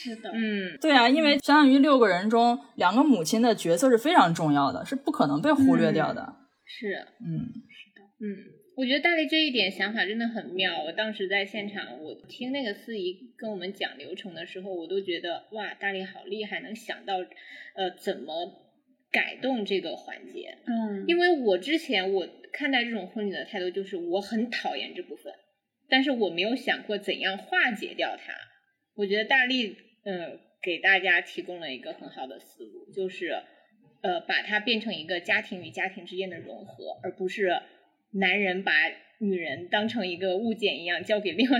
[0.00, 6.36] 是的，嗯，对啊，因为相当于六个人中，两个母亲的角色是非常重要的，是不可能被忽略掉的。
[6.64, 8.30] 是，嗯，是的，嗯，
[8.76, 10.84] 我觉得大力这一点想法真的很妙。
[10.84, 17.16] 我当时在现场，我听那个司仪跟我们讲流程的时候，我都觉得哇，大力好厉害，能想到
[17.74, 18.64] 呃怎么。
[19.10, 25.32] 改动这个环节，嗯，因为我之前我看待这种婚礼的态度就是我很讨厌这部分，
[25.88, 28.34] 但是我没有想过怎样化解掉它。
[28.96, 33.42] 我觉得大力，呃，给大家提供了一个很好的思路，就是
[34.02, 37.50] 呃把它变成一个家庭与家庭之间的融合，而不是
[38.12, 38.72] 男人把
[39.20, 41.58] 女人当成一个物件一样交给另外，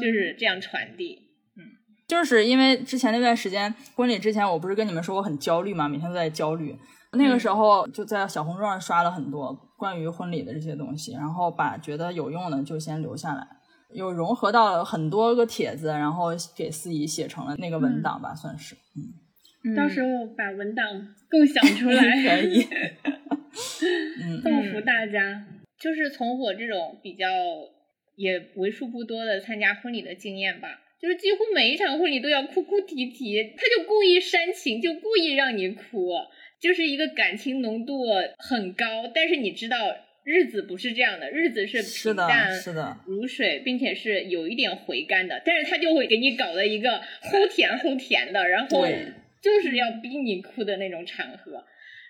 [0.00, 1.24] 就是这样传递。
[1.56, 1.62] 嗯
[2.06, 6.74] 就是因为之前那段时间婚礼之前，我不是跟你们说我很焦虑嘛，每天都在焦虑。
[7.12, 13.46] 那个时候就在小红书上刷了很多关于婚礼的这些东西，然后把觉得有用的就先留下来，
[13.94, 18.76] 又融合到了很多个帖子，然后给司仪写成了那个文档吧，算是。
[19.64, 22.66] 嗯，到时候把文档共享出来， 可以。
[24.22, 25.46] 嗯，造福大家。
[25.80, 27.26] 就是从我这种比较
[28.16, 30.80] 也为数不多的参加婚礼的经验吧。
[31.00, 36.10] 就是几乎每一场婚礼都要哭哭啼啼，他就故意煽情，就故意让你哭，
[36.60, 39.08] 就是一个感情浓度很高。
[39.14, 39.76] 但是你知道，
[40.28, 42.50] 日子不是这样的，日子是平淡
[43.06, 45.40] 如水，并且是有一点回甘的。
[45.42, 48.86] 但是他就会给你搞了一个齁甜齁甜的，然后
[49.40, 51.64] 就是要逼你哭的那种场合。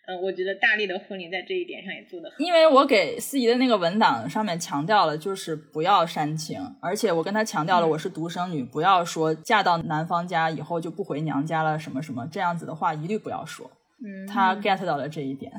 [0.08, 2.44] 嗯，我觉得大力的婚礼在这一点上也做得很。
[2.44, 13.70] 因为我给司仪的那个文档上面强调了，就是不要煽情，而且我跟他强调了，我是独生女，不要说嫁到男方家以后就不回娘家了，什么什么这样子的话，一律不要说。
[14.02, 15.52] 嗯，他 get 到了这一点。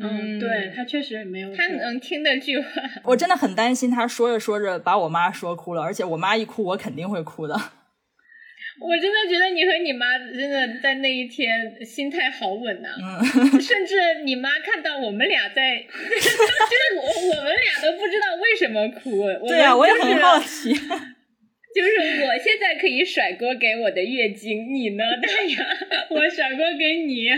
[0.00, 1.54] 嗯，对他确实没有。
[1.54, 2.66] 他能听得句话。
[3.04, 7.54] 我真的很担心他说着说着把我妈说哭了，而且我妈一哭，我肯定会哭的。
[8.80, 12.88] 我真的觉得你和你妈真的在那一天心态好稳呐，
[13.60, 17.02] 甚至你妈看到我们俩在，就是我
[17.36, 19.26] 我们俩都不知道为什么哭。
[19.46, 20.72] 对啊，我也很好奇。
[20.72, 25.66] 就是我现在可以甩锅给我的月经，你呢，大雅？
[26.10, 27.28] 我甩锅给你。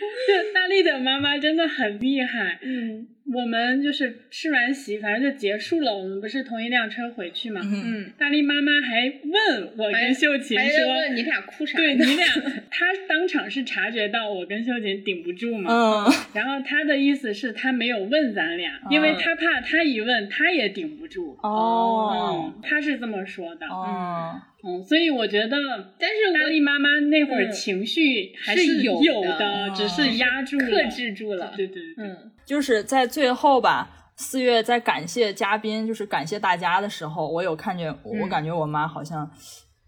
[0.28, 2.58] 就大力的妈妈真的很厉害。
[2.62, 3.08] 嗯。
[3.30, 5.94] 我们就是吃完席，反正就结束了。
[5.94, 7.60] 我们不是同一辆车回去嘛？
[7.62, 12.26] 嗯，大力妈妈还问我跟秀琴说：“你俩哭啥？”对你俩，
[12.70, 15.70] 她当场是察觉到我跟秀琴顶不住嘛。
[15.70, 21.38] 嗯，然后她的意思是她没有问咱俩，因为她怕她一问她也顶不住。
[21.42, 23.66] 哦，她是这么说的。
[23.66, 24.40] 哦。
[24.64, 25.56] 嗯，所以我觉得，
[25.98, 31.52] 但是大力妈妈那会儿情绪还是有的，只是压住、克制住了。
[31.56, 39.30] 对对对，嗯，就是在最后吧，四月在感谢嘉宾，就是感谢大家的时候，我有看见，我感觉我妈好像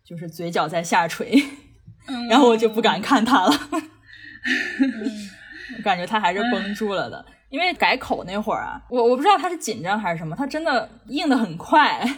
[0.04, 1.32] 就是嘴角在下垂，
[2.30, 3.52] 然后我就不敢看她了，
[5.76, 12.08] 我感觉她还是绷住了的，因为改口那会儿啊，我我不知道她是紧张还是什么，她真的硬的很快。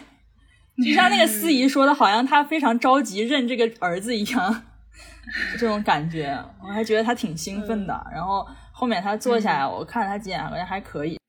[0.83, 4.65] 就像那个司仪说的，好像他非常着急认这个儿子一样，
[5.59, 7.93] 这种感觉，我还觉得他挺兴奋的。
[8.11, 11.19] 然后后面他坐下来，我看他几眼好像还可以。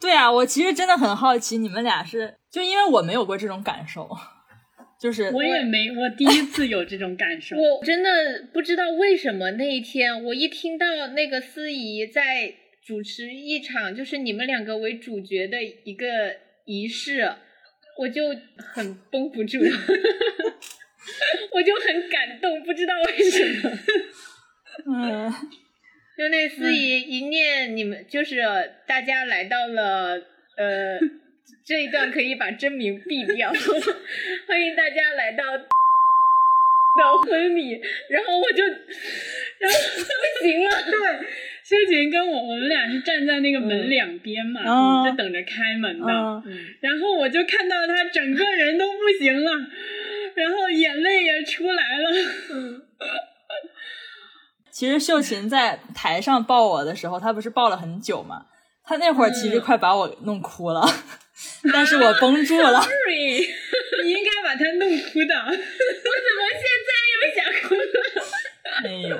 [0.00, 4.10] 对啊，我其实真的很好奇，你们俩是就因为我没有过这种感受，
[5.00, 7.54] 就是我也没，我第一次有这种感受。
[7.60, 8.10] 我真的
[8.52, 12.52] 不知道为什么那一天，我一听到那个司仪在
[12.84, 16.06] 主持一场就是你们两个为主角的一个
[16.64, 17.36] 仪式。
[17.96, 19.60] 我就很绷不住，
[21.52, 23.70] 我就很感动，不知道为什么。
[24.86, 25.32] 嗯，
[26.16, 28.42] 就那司仪一念，你们就是
[28.86, 30.20] 大家来到了
[30.56, 30.98] 呃
[31.64, 33.52] 这一段，可以把真名毙掉。
[34.48, 35.44] 欢迎大家来到
[36.94, 39.78] 的婚礼，然后我就，然后
[40.40, 41.26] 不行了，对。
[41.64, 44.60] 秀琴跟我，我们俩是站在那个门两边嘛，
[45.02, 46.06] 在等着开门的。
[46.80, 49.50] 然后我就看到他整个人都不行了，
[50.34, 52.10] 然后眼泪也出来了。
[54.70, 58.44] 其实秀琴在台上抱我的时候，她不是抱了很久嘛？
[58.84, 60.82] 她那会儿其实快把我弄哭了，
[61.72, 62.80] 但是我绷住了。
[62.80, 63.48] Sorry，
[64.04, 65.34] 你应该把他弄哭的。
[65.44, 67.84] 我怎么现在又想哭了？
[68.82, 69.18] 没有。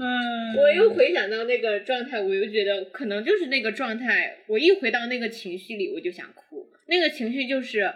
[0.00, 4.38] 嗯，我又回想到那个状态，我又觉得可能就是那个状态。
[4.46, 6.70] 我一回到那个情绪里，我就想哭。
[6.86, 7.92] 那个情绪就是，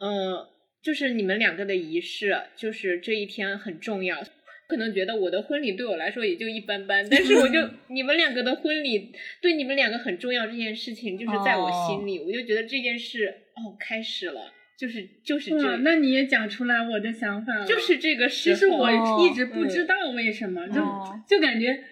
[0.00, 0.46] 嗯，
[0.82, 4.22] 就是你们两个的仪式，就是这一天很重要。
[4.68, 14.52] 可能觉得我的婚礼对我来说也就一般般，但是我就 你们两个的婚礼对你们两个很重要，这件事情就是在我心里，我就觉得这件事哦开始了。
[14.78, 17.66] 就是就是这，那你也讲出来我的想法了。
[17.66, 18.90] 就是这个时候，其实我
[19.26, 20.82] 一直不知道为什么，就
[21.26, 21.82] 就感觉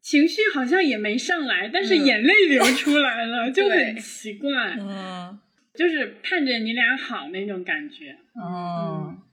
[0.00, 4.76] 情绪好像也没上来，但是眼泪流出来了，就很奇怪。
[4.78, 5.40] 嗯，
[5.74, 8.16] 就是盼着你俩好那种感觉。
[8.40, 9.29] 嗯，就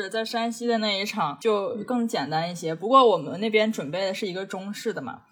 [0.00, 5.22] 是在山西的那一场就更简单一些，不过我们那边准备的是一个中式的嘛。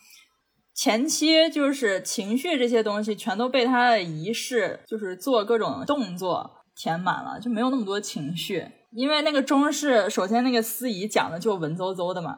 [0.75, 8.67] 前期就是情绪这些东西全都被他的仪式，就是做各种动作填满了，就没有那么多情绪。
[8.91, 12.37] 因为那个中式，首先那个司仪讲的就文绉绉的嘛，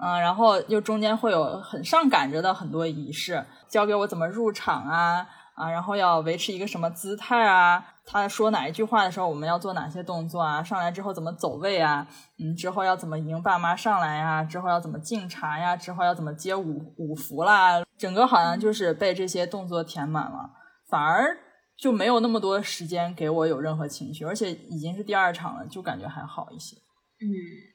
[0.00, 12.06] 嗯，然后又中间会有很上赶着的很多仪式，教给我怎么入场啊啊，然后要维持一个什么姿态啊，他说哪一句话的时候我们要做哪些动作啊，上来之后怎么走位啊，
[12.38, 20.50] 嗯，之后要怎么迎爸妈上来呀，之后要怎么敬茶呀，之后要怎么接五五福啦，整个好像就是被这些动作填满了，
[20.88, 21.38] 反而。
[21.74, 26.76] 就没有那么多时间给我有任何情绪，而且已经是第二场了，就感觉还好一些。
[26.76, 27.26] 嗯，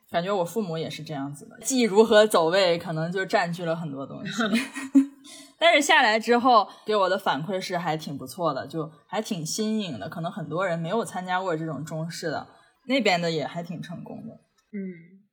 [0.09, 4.31] 感觉我父母也是这样子的，记如何走位，可能就占据了很多东西。
[5.59, 10.07] 但是下来之后给我的反馈是还挺不错的，就还挺新颖的。
[10.07, 12.47] 可能很多人没有参加过这种中式的，
[12.87, 14.33] 那边的也还挺成功的。
[14.71, 15.25] 嗯，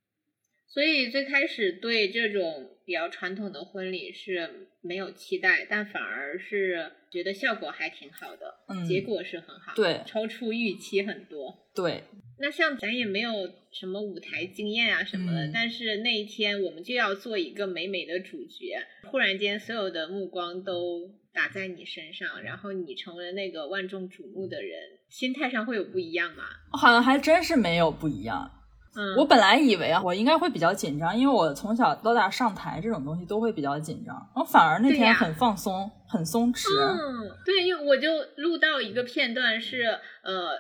[0.66, 2.70] 所以最开始对这种。
[2.86, 12.04] 比较传统的婚礼是没有期待，但反而是觉得效果还挺好的，嗯，结果是很好，对，超出预期很多，对。
[12.38, 13.30] 那像咱也没有
[13.72, 18.76] 什么舞台经验啊什么的，但是那一天我们就要做一个美美的主角，
[19.10, 24.78] 忽然间所有的目光都打在你身上，然后你成为那个万众瞩目的人，
[25.08, 26.44] 心态上会有不一样吗？
[26.72, 28.50] 好像还真是没有不一样。
[28.96, 36.68] 嗯我本来以为啊，我应该会比较紧张，因为我从小到大上台这种东西都会比较紧张，我反而那天很放松，很松弛。
[36.80, 40.50] 嗯，对，因为我就录到一个片段是，呃，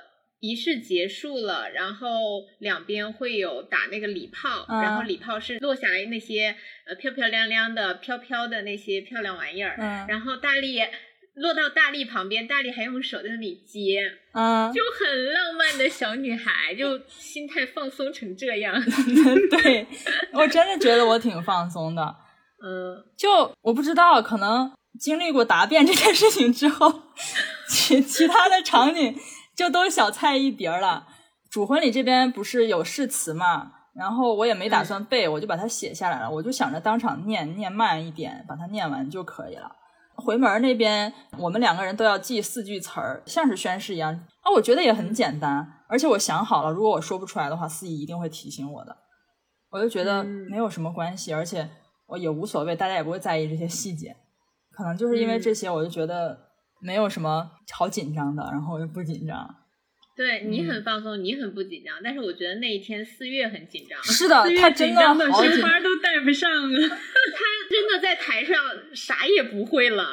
[0.44, 6.54] 仪式结束了，然后两边会有打那个礼炮，然后礼炮是落下来那些
[6.86, 9.76] 呃漂漂亮亮的、飘飘的那些漂亮玩意儿，
[10.08, 10.80] 然后大力。
[11.36, 18.80] 落到大力旁边，大力还用手在那里接，嗯，就很浪漫的小女孩，就心态放松成这样。
[19.50, 19.84] 对
[20.32, 22.02] 我真的觉得我挺放松的，
[22.64, 24.70] 嗯，就我不知道，可能
[25.00, 27.02] 经历过答辩这件事情之后，
[27.68, 29.12] 其其他的场景
[29.56, 31.06] 就都小菜一碟了。
[31.50, 39.70] 主婚礼这边不是有誓词嘛，然后我也没打算背，我就把它写下来了，我就想着当场念，念慢一点，把它念完就可以了。
[40.16, 44.12] 回门那边，我们两个人都要记四句词儿，像是宣誓一样。
[44.42, 48.96] 啊，我觉得也很简单，而且我想好了，如果我说不出来的话，司仪一定会提醒我的。
[49.70, 51.68] 我就觉得没有什么关系，而且
[52.06, 54.16] 我也无所谓，大家也不会在意这些细节。
[54.70, 56.38] 可能就是因为这些，我就觉得
[56.80, 59.54] 没有什么好紧张的，然后我就不紧张。
[60.16, 64.00] 对你很放松，你很不紧张，但是我觉得那一天四月很紧张。
[64.04, 66.78] 是的，他真的好紧花都带不上了。
[66.88, 66.94] 他
[67.68, 68.56] 真的在台上
[68.94, 70.12] 啥也不会了。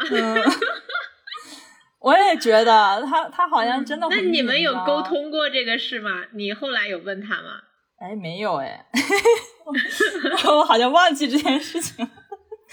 [1.99, 4.07] 我也觉得他他好像真的。
[4.09, 6.25] 那你们有沟通过这个事吗？
[6.33, 7.61] 你后来有问他吗？
[7.99, 8.83] 哎，没有哎，
[10.49, 12.09] 我好像忘记这件事情。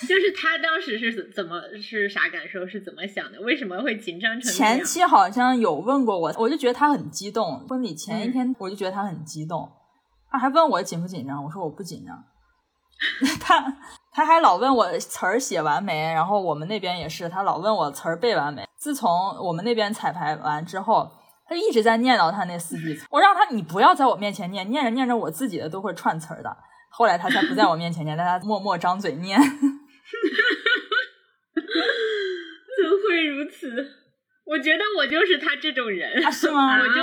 [0.06, 2.66] 就是他当时是怎么是啥感受？
[2.66, 3.40] 是怎么想的？
[3.40, 4.52] 为什么会紧张成？
[4.52, 7.66] 前期好像有问过我，我就觉得他很激动。
[7.68, 9.68] 婚礼前一天，我就觉得他很激动。
[10.30, 12.22] 他还问我紧不紧张，我说我不紧张。
[13.40, 13.76] 他
[14.12, 18.66] 他还老问我词儿写完没，然后我们那边也是，他老问我词儿背完没。
[18.76, 21.10] 自从我们那边彩排完之后，
[21.46, 23.06] 他一直在念叨他那四句词。
[23.10, 26.56] 我让他你不要在我面前念，念着念着我自己的都会串词儿的。
[26.90, 29.40] 后来他才不在我面前念，但他默默张嘴念。
[31.54, 33.94] 怎会如此？
[34.44, 36.78] 我觉得我就是他这种人，是吗？
[36.80, 37.02] 我就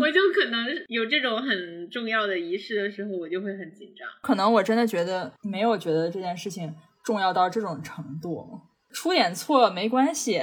[0.00, 4.08] 我就可能有这种很重要的仪式的时候，我就会很紧张。
[4.22, 8.60] 可能我真的觉得没有觉得这件事情重要到这种程度，
[8.92, 10.40] 出点错没关系，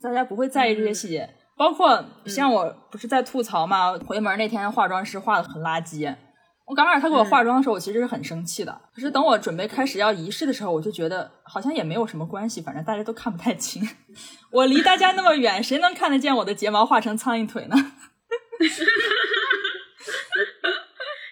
[0.00, 1.28] 大家不会在意这些细节。
[1.56, 6.14] 包括像我不是在吐槽嘛，回门那天化妆师化的很垃圾。
[6.68, 8.80] 我刚开始他给我化妆的时候，我其实是很生气的。
[8.94, 13.82] 可是等我准备开始要仪式的时候，我就觉得好像也没有什么关系，反正大家都看不太清。
[14.52, 17.76] 我离大家那么远，谁能看得见我的睫毛画成苍蝇腿呢？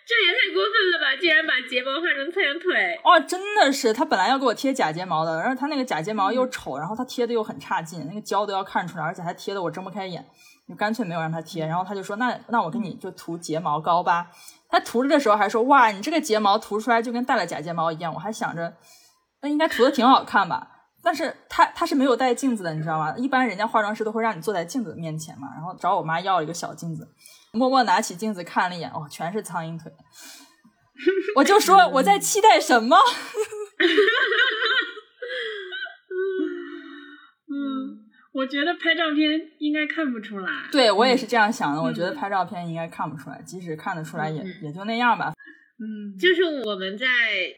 [0.08, 1.16] 这也太过分了吧！
[1.20, 2.98] 竟然把睫毛画成苍蝇腿！
[3.02, 10.24] 哦，真的是，他本来要给我贴假睫毛的，然后他那个假睫毛又丑，然后他贴的又很差劲，那个胶都要看出来，而且还贴的我睁不开眼，
[10.68, 11.66] 就干脆没有让他贴。
[11.66, 14.28] 然后他就说：“那那我给你就涂睫毛膏吧。”
[14.68, 18.76] 他涂着的时候还说：“哇，你这个睫毛涂出来就跟戴了假睫毛一样。”我还想着，
[19.42, 20.68] 那应该涂的挺好看吧？
[21.02, 23.14] 但是他他是没有带镜子的，你知道吗？
[23.16, 25.48] 一般人家化妆师都会让你坐在镜子面前嘛。
[25.54, 27.08] 然后找我妈要一个小镜子，
[27.52, 29.92] 默默拿起镜子看了一眼，哦，全是苍蝇腿。
[31.36, 32.96] 我就说我在期待什么？
[38.36, 40.68] 我觉得拍照片应该看不出来。
[40.70, 41.80] 对我也是这样想的。
[41.80, 45.32] 我觉得拍照片应该看不出来，即使看得出来，也也就那样吧。
[45.78, 47.06] 嗯，就是我们在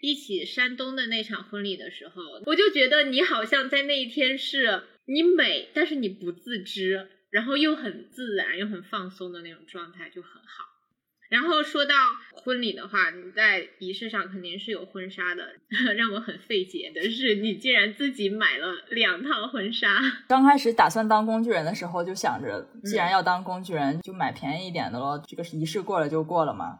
[0.00, 7.08] 一起山东的那场婚礼的时候，我就觉得你好像在那一天是你美，但是你不自知。
[7.30, 10.64] 然后又很自然又很放松的那种状态就很好。
[11.28, 11.94] 然后说到
[12.42, 15.42] 婚礼的话，你在仪式上肯定是有婚纱的。
[15.94, 19.86] 让我很费解的是，你竟然自己买了两套婚纱。
[20.26, 25.22] 刚开始打算当工具人的时候，就想着既然要当工具人，就买便宜一点的咯。
[25.26, 26.78] 这个仪式过了就过了嘛。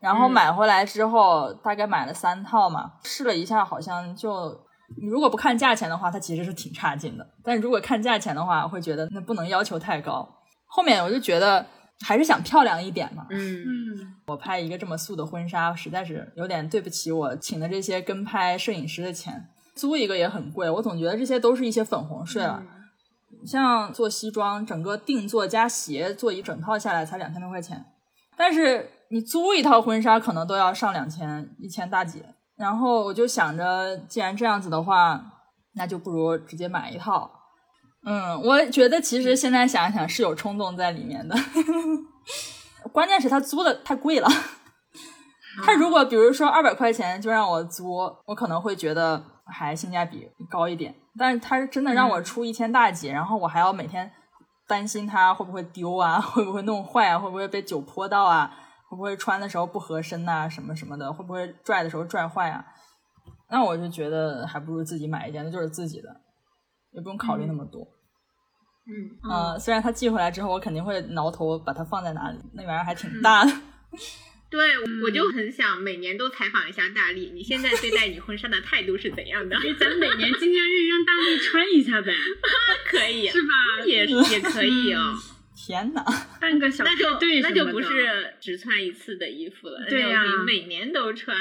[0.00, 4.60] 然后买回来之后，大概买了三套嘛，试了一下，好像就
[5.00, 7.24] 你如果不看价钱的话，它其实是挺差劲的。
[7.44, 10.28] 但如果看价钱的话，会觉得那不能要求太高。
[10.66, 11.64] 后面我就觉得。
[12.00, 13.26] 还是想漂亮一点嘛。
[13.30, 19.48] 嗯嗯，我拍一个这么素的婚纱，实在是有点对不起我请的这些跟拍摄影师的钱。
[19.74, 22.62] 租一个也很贵，我总觉得这些都是一些粉红税了。
[23.44, 27.84] 像做西装，整个定做加鞋做一整套下来才两千多块钱，
[28.36, 32.22] 但是你租一套婚纱可能都要上两千一千大几。
[32.56, 35.20] 然后我就想着，既然这样子的话，
[35.74, 37.28] 那就不如直接买一套。
[38.06, 41.34] 嗯，我觉得其实现在想想是有冲动在里面的，
[42.92, 44.28] 关键是他租的太贵了。
[45.64, 47.94] 他如果比如说二百块钱就让我租，
[48.26, 50.94] 我可能会觉得还性价比高一点。
[51.16, 54.10] 但是他是真的让我出一千大几，然后我还要每天
[54.66, 58.50] 担心它会不会丢啊， 会不会弄坏啊，会不会被酒泼到啊，
[58.90, 62.66] 会不会穿的时候不合身呐，什么什么的，会不会拽的时候拽坏啊？
[63.48, 66.20] 那我就觉得还不如自己买一件，那就是自己的。
[66.92, 67.93] 也不用考虑那么多，嗯
[69.28, 73.52] 呃，虽然他寄回来之后，我肯定会挠头把它放在哪里，那玩意儿还挺大的。
[74.50, 74.60] 对，
[75.02, 79.56] 我就很想每年都采访一下大力，你现在对待你婚纱的态度是怎样的？
[79.80, 82.12] 咱每年纪念日让大力穿一下呗，
[82.86, 83.84] 可以是吧？
[83.86, 85.14] 也也可以哦。
[85.56, 86.04] 天哪，
[86.40, 91.36] 半个小那就对那就不是只穿一次的衣服了，对呀，你每年都穿。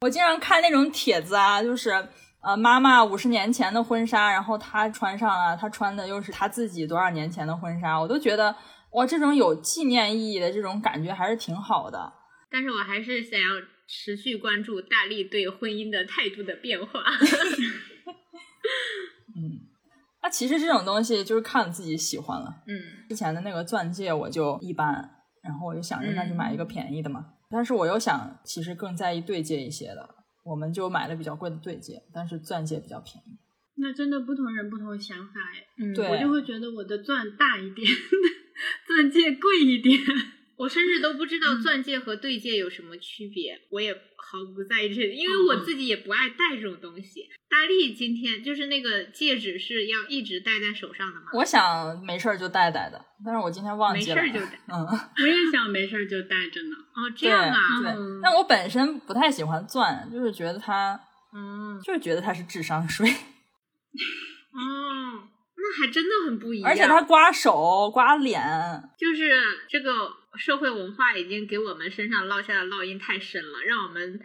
[0.00, 1.90] 我经常看那种帖子啊，就是。
[2.42, 8.54] 呃，妈妈五十年前的婚纱，然后她穿上了，她穿的又是她自己多少年前的婚纱，我都觉得
[8.90, 12.12] 哇，这种有纪念意义的这种感觉还是挺好的。
[12.50, 13.46] 但是我还是想要
[13.86, 17.00] 持续关注大力对婚姻的态度的变化。
[19.34, 19.60] 嗯，
[20.22, 22.62] 那其实这种东西就是看自己喜欢了。
[22.66, 24.92] 嗯，之前的那个钻戒我就一般，
[25.42, 27.24] 然后我就想着那就买一个便宜的嘛。
[27.48, 30.08] 但是我又想，其实更在意对戒一些的。
[30.44, 33.38] 我们就买了比较贵的对戒，但是钻戒比较便宜。
[33.76, 35.66] 那真的不同人不同想法哎。
[35.78, 37.86] 嗯，我就会觉得我的钻大一点，
[38.86, 39.98] 钻戒贵一点。
[40.56, 47.28] 我甚至都不知道钻戒和对戒有什么区别，我也毫不在意这，因为我自己也不爱戴这种东西。
[47.48, 51.26] 大力今天就是那个戒指是要一直戴在手上的吗？
[51.34, 54.16] 我想没事儿就戴戴的，但是我今天忘记了。
[54.16, 56.76] 没事儿就戴，嗯，我也想没事儿就戴着呢。
[56.94, 57.58] 哦，这样啊。
[57.82, 57.92] 对，
[58.22, 60.98] 那我本身不太喜欢钻，就是觉得它，
[61.34, 63.06] 嗯，就是觉得它是智商税。
[63.10, 63.18] 哦，
[65.56, 66.68] 那还真的很不一样。
[66.70, 68.40] 而且它刮手、刮脸，
[68.96, 70.21] 就是这个。
[70.38, 74.20] 社会文化已经给我们身上烙下的烙印太深了，让我们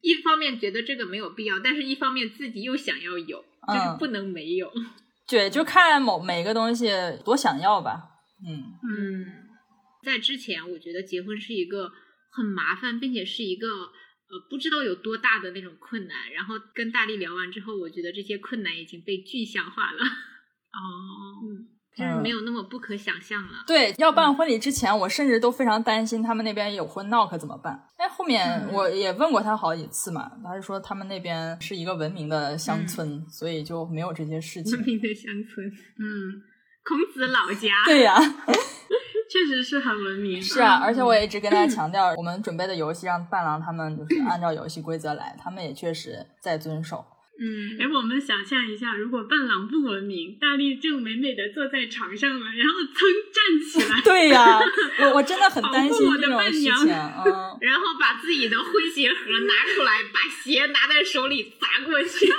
[0.00, 4.72] 一方面觉得这个没有必要，但是一方面自己又想要有，就是不能没有。
[5.26, 6.88] 对，就看某每个东西
[7.24, 8.08] 多想要吧。
[8.46, 9.26] 嗯嗯，
[10.02, 11.90] 在之前，我觉得结婚是一个
[12.32, 16.32] 很麻烦，并且是一个呃不知道有多大的那种困难。
[16.32, 19.98] 然后跟大力聊完之后，我觉得这些困难已经被具象化了。
[20.72, 21.79] 哦，嗯。
[21.96, 23.64] 就是没有那么不可想象了。
[23.66, 27.88] 对，要办婚礼之前，我甚至都非常担心他们那边有婚闹可怎么办。
[27.96, 34.76] 哎，后面我也问过他好几次嘛，他是说他们那边是一个文明的乡村，所以就没有这些事情。
[34.76, 35.66] 文明的乡村，
[35.98, 36.40] 嗯，
[36.84, 37.68] 孔子老家。
[37.84, 38.16] 对呀，
[39.30, 40.40] 确实是很文明。
[40.42, 47.04] 是啊，而且我也一直跟大家 强调，我们准备的游戏让伴郎他们就是按照游戏规则来，他们也确实在遵守。
[47.42, 53.00] 嗯，哎，我们想象一下，如果伴郎不文明，大力正美美的坐在床上了，然后噌
[53.32, 54.60] 站起来， 对呀，
[55.00, 59.16] 我我真的很担心这种事情， 嗯，然后把自己的婚鞋盒
[59.46, 62.30] 拿出来，把鞋拿在手里砸过去，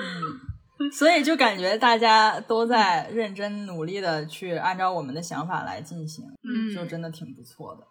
[0.00, 7.86] 嗯，所以就感觉大家都在认真努力的去按照我们的想法来进行，嗯，就真的挺不错的。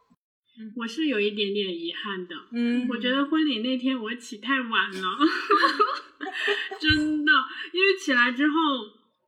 [0.75, 4.69] 我是有一点点遗憾的，嗯，我觉得婚礼那天我起太晚
[5.01, 5.17] 了，
[6.79, 7.31] 真的，
[7.71, 8.53] 因为起来之后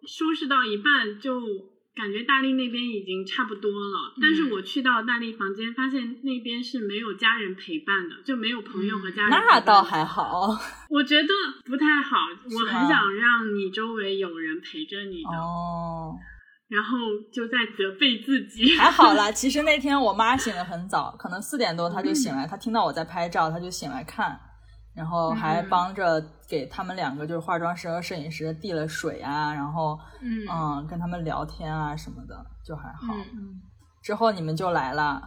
[0.08, 1.42] 收拾到一半，就
[1.96, 4.14] 感觉大力那边已经差不多了。
[4.22, 9.32] 但是我去到大力房间，发现那边是没有家人陪伴的，就没有朋友和家人。
[9.32, 10.50] 那倒还好，
[10.92, 11.30] 我觉得
[11.66, 12.18] 不太好。
[12.44, 15.38] 我很想让你周围有人陪着你的。
[15.38, 16.16] 哦。
[16.68, 16.98] 然后
[17.32, 19.32] 就在责备自己，还好啦。
[19.34, 24.40] 其实那天我妈醒得很早，可能四点多她就醒来，她听到我在拍照，她就醒来看。
[24.96, 33.14] 然后还嗯帮着给他们两个就是化妆师和摄影师递了水啊，然后嗯嗯跟他们聊天啊什么的，就还好。
[33.34, 33.62] 嗯
[34.02, 35.22] 之后你们就来了，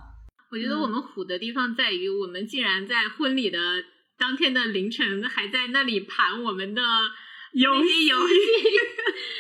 [0.51, 3.59] 我觉得我们虎的地方在于，我们竟然在婚礼的
[4.19, 6.81] 当天的凌晨还在那里盘我们的
[7.53, 8.35] 游那些游戏，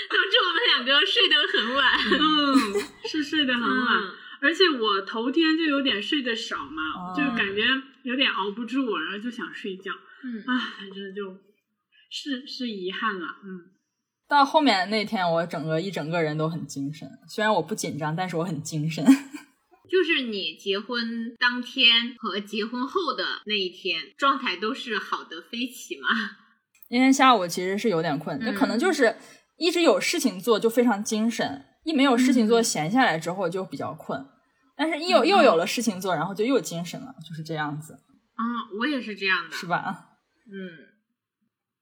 [0.08, 1.98] 导致 我们两个睡得很晚。
[2.20, 4.02] 嗯，是睡得很晚。
[4.04, 7.60] 嗯而且我头天就有点睡得少嘛，哦就感觉
[8.04, 9.90] 有点熬不住，然后就想睡觉。
[10.22, 11.36] 嗯啊，反正就
[12.08, 13.26] 是是遗憾了。
[13.42, 13.74] 嗯，
[14.28, 19.04] 到后面那天我整个一整个人都很精神，虽然我不紧张，但是我很精神。
[19.90, 26.08] 就是你结婚当天和结婚后的那一天，状态都是好的飞起嘛。
[26.90, 29.16] 那天下午其实是有点困，那、可能就是
[29.56, 34.26] 一直有事情做就非常精神，一没有事情做闲下来之后就比较困，
[34.76, 37.94] 但是一有又有了事情做，然后就又精神了，就是这样子，
[38.34, 38.42] 啊，
[38.78, 39.56] 我也是这样的。
[39.56, 40.06] 是吧？
[40.50, 40.56] 嗯，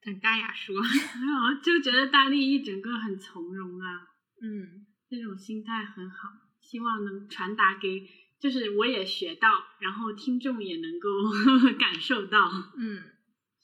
[0.05, 0.75] 等大雅说。
[0.75, 4.09] 没有，就觉得大力一整个很从容啊，
[4.43, 6.29] 嗯这种心态很好，
[6.61, 8.09] 希望能传达给，
[8.41, 9.49] 就是我也学到，
[9.79, 11.09] 然后听众也能够
[11.79, 12.39] 感受到。
[12.77, 13.03] 嗯，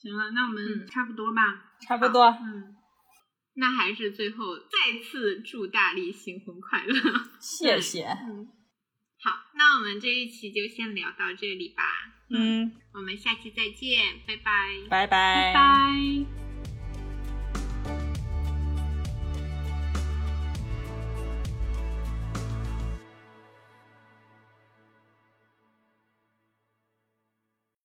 [0.03, 1.41] 行了，那我们嗯差不多吧。
[1.81, 2.75] 差不多，嗯，
[3.55, 6.93] 那还是最后再次祝大力新婚快乐。
[7.39, 8.03] 谢谢。
[8.03, 8.47] 嗯，
[9.23, 11.83] 好，那我们这一期就先聊到这里吧。
[12.29, 14.43] 嗯，我们下期再见，拜拜。
[14.89, 16.42] 拜拜拜拜。